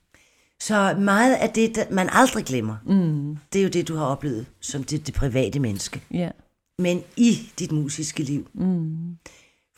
[0.61, 3.37] Så meget af det, man aldrig glemmer, mm.
[3.53, 6.03] det er jo det, du har oplevet som det, det private menneske.
[6.11, 6.31] Ja.
[6.79, 8.49] Men i dit musiske liv.
[8.55, 9.17] Mm.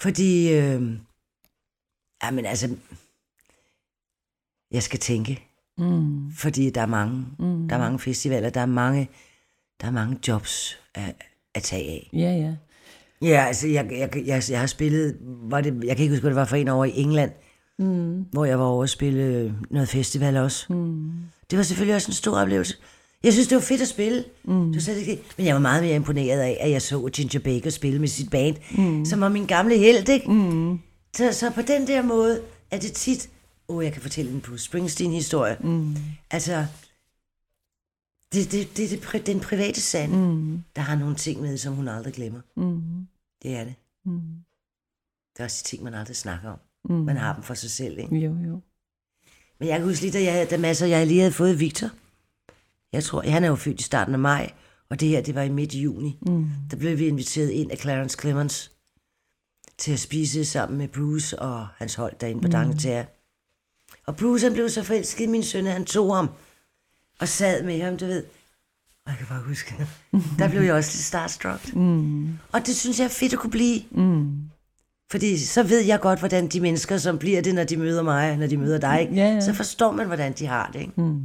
[0.00, 0.82] Fordi, øh,
[2.24, 2.76] jamen altså,
[4.70, 5.48] jeg skal tænke.
[5.78, 6.32] Mm.
[6.32, 7.68] Fordi der er mange, mm.
[7.68, 9.08] der er mange festivaler, der er mange,
[9.80, 11.14] der er mange jobs at,
[11.54, 12.10] at tage af.
[12.12, 12.54] Ja, ja.
[13.22, 16.30] Ja, altså, jeg, jeg, jeg, jeg har spillet, var det, jeg kan ikke huske, hvad
[16.30, 17.32] det var for en over i England,
[17.82, 18.26] mm.
[18.32, 20.72] hvor jeg var over at spille noget festival også.
[20.72, 21.12] Mm.
[21.50, 22.76] Det var selvfølgelig også en stor oplevelse.
[23.22, 24.24] Jeg synes, det var fedt at spille.
[24.44, 24.72] Mm.
[24.72, 25.20] Det var ikke, det.
[25.36, 28.30] men jeg var meget mere imponeret af, at jeg så Ginger Baker spille med sit
[28.30, 29.04] band, mm.
[29.04, 30.30] som var min gamle held, ikke?
[30.30, 30.78] Mm.
[31.16, 33.30] Så, så på den der måde er det tit,
[33.68, 35.56] åh, oh, jeg kan fortælle en Bruce Springsteen-historie.
[35.60, 35.96] Mm.
[36.30, 36.66] Altså,
[38.32, 40.64] det, det, det, det, den private sand, mm.
[40.76, 42.40] der har nogle ting med, som hun aldrig glemmer.
[42.56, 43.06] Mm.
[43.42, 43.74] Det er det.
[44.04, 44.20] Mm.
[45.32, 46.58] Det er også de ting, man aldrig snakker om.
[46.84, 46.94] Mm.
[46.94, 48.16] Man har dem for sig selv, ikke?
[48.16, 48.60] Jo, jo.
[49.60, 51.90] Men jeg kan huske lige, da, jeg, da masser, jeg lige havde fået Victor.
[52.92, 54.52] Jeg tror, han er jo født i starten af maj,
[54.90, 56.18] og det her, det var i midt juni.
[56.26, 56.46] Mm.
[56.70, 58.72] Der blev vi inviteret ind af Clarence Clemens
[59.78, 62.52] til at spise sammen med Bruce og hans hold derinde på mm.
[62.52, 63.04] Dangletær.
[64.06, 66.30] Og Bruce, han blev så forelsket min søn, han tog ham
[67.20, 68.24] og sad med ham, du ved.
[69.04, 69.74] Og jeg kan bare huske,
[70.38, 71.76] der blev jeg også lidt starstruck.
[71.76, 72.38] Mm.
[72.52, 73.82] Og det synes jeg er fedt at kunne blive.
[73.90, 74.50] Mm.
[75.12, 78.36] Fordi så ved jeg godt, hvordan de mennesker, som bliver det, når de møder mig,
[78.36, 79.14] når de møder dig, ikke?
[79.14, 79.40] Ja, ja.
[79.40, 80.80] så forstår man, hvordan de har det.
[80.80, 80.92] Ikke?
[80.96, 81.22] Mm.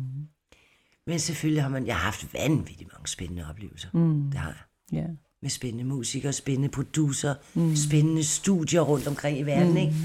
[1.08, 3.90] Men selvfølgelig har man, jeg har haft vanvittigt mange spændende oplevelser.
[3.94, 4.32] Mm.
[4.32, 5.00] Det har jeg.
[5.00, 5.08] Ja.
[5.42, 7.76] Med spændende musikere, spændende producer, mm.
[7.76, 9.72] spændende studier rundt omkring i verden.
[9.72, 9.78] Mm.
[9.78, 9.96] Ikke?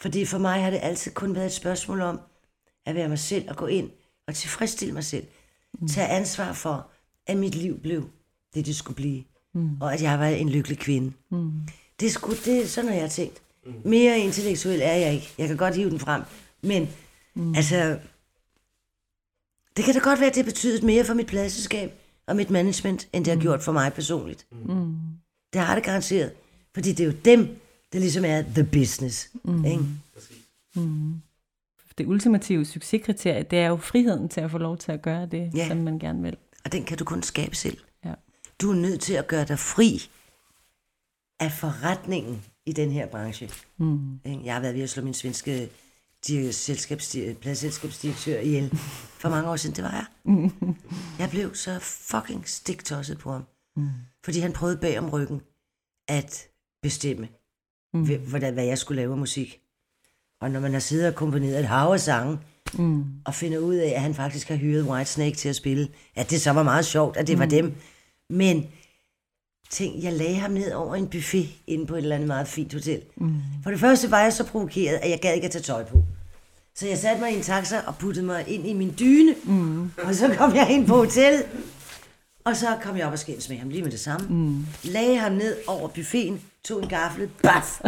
[0.00, 2.20] Fordi for mig har det altid kun været et spørgsmål om
[2.86, 3.90] at være mig selv og gå ind
[4.26, 5.26] og tilfredsstille mig selv.
[5.80, 5.88] Mm.
[5.88, 6.90] Tage ansvar for,
[7.26, 8.08] at mit liv blev
[8.54, 9.24] det, det skulle blive.
[9.54, 9.80] Mm.
[9.80, 11.12] Og at jeg var en lykkelig kvinde.
[11.30, 11.52] Mm.
[12.00, 13.42] Det er sgu, det er sådan, har jeg tænkt.
[13.84, 15.32] Mere intellektuel er jeg ikke.
[15.38, 16.22] Jeg kan godt hive den frem.
[16.62, 16.88] Men
[17.34, 17.54] mm.
[17.54, 17.98] altså,
[19.76, 21.92] det kan da godt være, at det betyder mere for mit pladselskab
[22.26, 24.46] og mit management, end det har gjort for mig personligt.
[24.50, 24.96] Mm.
[25.52, 26.32] Det har det garanteret.
[26.74, 27.56] Fordi det er jo dem,
[27.92, 29.30] der ligesom er the business.
[29.44, 29.64] Mm.
[29.64, 29.84] Ikke?
[31.98, 35.50] Det ultimative succeskriterie, det er jo friheden til at få lov til at gøre det,
[35.54, 35.68] Ja.
[35.68, 36.36] som man gerne vil.
[36.64, 37.78] Og den kan du kun skabe selv.
[38.04, 38.14] Ja.
[38.60, 40.10] Du er nødt til at gøre dig fri
[41.42, 43.50] af forretningen i den her branche.
[43.78, 44.20] Mm.
[44.24, 45.70] Jeg har været ved at slå min svenske
[46.26, 48.70] di- selskabsdi- pladselskabsdirektør ihjel
[49.18, 49.76] for mange år siden.
[49.76, 50.06] Det var jeg.
[51.18, 53.44] Jeg blev så fucking stiktosset på ham.
[53.76, 53.88] Mm.
[54.24, 55.40] Fordi han prøvede bag om ryggen
[56.08, 56.48] at
[56.82, 57.28] bestemme,
[57.94, 58.06] mm.
[58.28, 59.60] hvordan, hvad jeg skulle lave af musik.
[60.40, 62.38] Og når man har siddet og komponeret et hav af sange,
[62.74, 63.04] mm.
[63.24, 66.40] og finder ud af, at han faktisk har hyret Whitesnake til at spille, at det
[66.40, 67.40] så var meget sjovt, at det mm.
[67.40, 67.74] var dem.
[68.30, 68.66] Men
[69.72, 72.74] tænk, jeg lagde ham ned over en buffet inde på et eller andet meget fint
[72.74, 73.00] hotel.
[73.16, 73.34] Mm.
[73.62, 76.04] For det første var jeg så provokeret, at jeg gad ikke at tage tøj på.
[76.74, 79.90] Så jeg satte mig i en taxa og puttede mig ind i min dyne, mm.
[80.02, 81.44] og så kom jeg ind på hotellet.
[82.44, 84.26] Og så kom jeg op og skændes med ham lige med det samme.
[84.28, 84.66] Mm.
[84.84, 87.80] Lagde ham ned over buffeten, tog en gaffel, baf,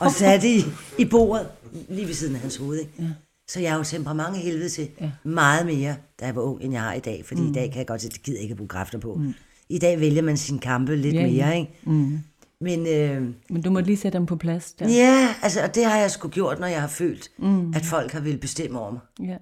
[0.00, 0.64] og satte i,
[0.98, 1.48] i bordet
[1.88, 2.78] lige ved siden af hans hoved.
[2.78, 2.92] Ikke?
[2.98, 3.08] Ja.
[3.48, 5.10] Så jeg har jo temperament helvede til ja.
[5.24, 7.24] meget mere, da jeg var ung, end jeg har i dag.
[7.26, 7.50] Fordi mm.
[7.50, 9.14] i dag kan jeg godt se, at det gider ikke at bruge kræfter på.
[9.14, 9.34] Mm.
[9.68, 11.32] I dag vælger man sin kampe lidt Ja, ja.
[11.32, 11.72] mere, ikke?
[11.86, 12.18] Mm.
[12.60, 14.88] Men øh, Men du må lige sætte dem på plads der.
[14.88, 17.74] ja, altså, og det har jeg sgu gjort, når jeg har følt, mm.
[17.74, 19.00] at folk har vil bestemme over mig.
[19.28, 19.36] Ja.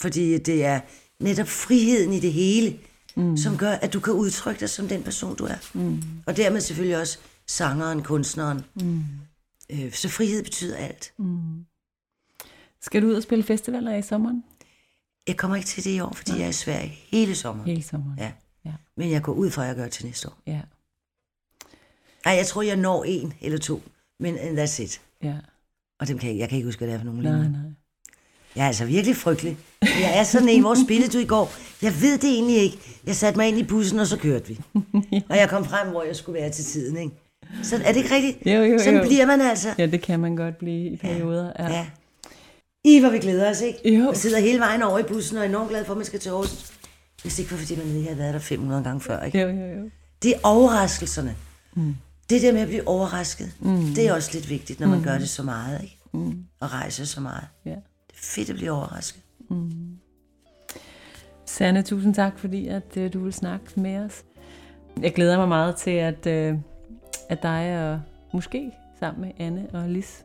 [0.00, 0.80] Fordi det er
[1.20, 2.78] netop friheden i det hele,
[3.16, 3.36] mm.
[3.36, 5.70] som gør, at du kan udtrykke dig som den person, du er.
[5.74, 6.02] Mm.
[6.26, 8.60] Og dermed selvfølgelig også sangeren, kunstneren.
[8.74, 9.02] Mm.
[9.70, 11.12] Øh, så frihed betyder alt.
[12.82, 14.44] Skal du ud og spille festivaler i sommeren?
[15.28, 17.70] Jeg kommer ikke til det i år, fordi jeg er i Sverige hele sommeren.
[17.70, 18.18] Hele sommeren.
[18.18, 18.32] Ja.
[18.96, 20.38] Men jeg går ud fra, at jeg gør det til næste år.
[20.46, 20.60] Ja.
[22.24, 23.82] Nej, jeg tror, jeg når en eller to.
[24.20, 25.00] Men that's it.
[25.22, 25.34] Ja.
[26.00, 27.60] Og dem kan jeg, jeg kan ikke huske, hvad det er for nogen Nej, nej.
[28.56, 29.58] Jeg er altså virkelig frygtelig.
[29.82, 31.52] Jeg er sådan en, hvor spillede du i går?
[31.82, 32.78] Jeg ved det egentlig ikke.
[33.06, 34.60] Jeg satte mig ind i bussen, og så kørte vi.
[35.30, 37.14] Og jeg kom frem, hvor jeg skulle være til tiden, ikke?
[37.62, 38.46] Så er det ikke rigtigt?
[38.46, 39.06] Jo, jo, Sådan jo.
[39.06, 39.74] bliver man altså.
[39.78, 41.52] Ja, det kan man godt blive i perioder.
[41.58, 41.68] Ja.
[41.72, 41.86] Ja.
[42.84, 43.98] I, hvor vi glæder os, ikke?
[43.98, 44.08] Jo.
[44.08, 46.20] Og sidder hele vejen over i bussen, og er enormt glad for, at man skal
[46.20, 46.72] til Aarhus.
[47.26, 49.40] Hvis det ikke var, fordi man lige havde været der 500 gange før, ikke?
[49.40, 49.90] Jo, jo, jo.
[50.22, 51.36] Det er overraskelserne.
[51.74, 51.96] Mm.
[52.30, 53.94] Det der med at blive overrasket, mm.
[53.94, 55.04] det er også lidt vigtigt, når man mm.
[55.04, 55.98] gør det så meget, ikke?
[56.12, 56.44] Mm.
[56.60, 57.44] Og rejser så meget.
[57.64, 57.70] Ja.
[57.70, 59.22] Det er fedt at blive overrasket.
[61.46, 64.24] Sanne, tusind tak, fordi at, øh, du vil snakke med os.
[65.02, 66.54] Jeg glæder mig meget til, at, øh,
[67.28, 68.00] at dig og
[68.32, 70.24] måske sammen med Anne og Lis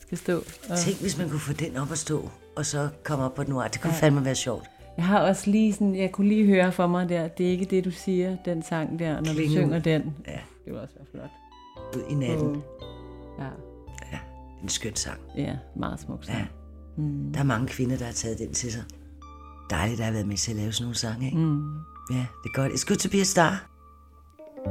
[0.00, 0.44] skal stå.
[0.68, 3.44] Og Tænk, hvis man kunne få den op at stå, og så komme op på
[3.44, 4.00] den Det kunne ja.
[4.00, 4.70] fandme være sjovt.
[4.96, 7.64] Jeg har også lige sådan, jeg kunne lige høre for mig der, det er ikke
[7.64, 9.56] det, du siger, den sang der, når du Klinge ud.
[9.56, 10.02] synger den.
[10.26, 10.32] Ja.
[10.64, 11.30] Det vil også være flot.
[11.96, 12.48] Ud i natten.
[12.48, 13.44] Åh.
[14.12, 14.18] Ja,
[14.62, 15.18] En skøn sang.
[15.36, 16.38] ja, meget smuk sang.
[16.38, 16.44] Ja.
[16.96, 17.32] Mm.
[17.32, 18.82] Der er mange kvinder, der har taget den til sig.
[19.70, 21.38] Dejligt, der har været med til at lave sådan nogle sange, ikke?
[21.38, 21.72] Mm.
[22.10, 22.72] Ja, det er godt.
[22.72, 23.66] It's good to be a star.
[24.66, 24.70] Du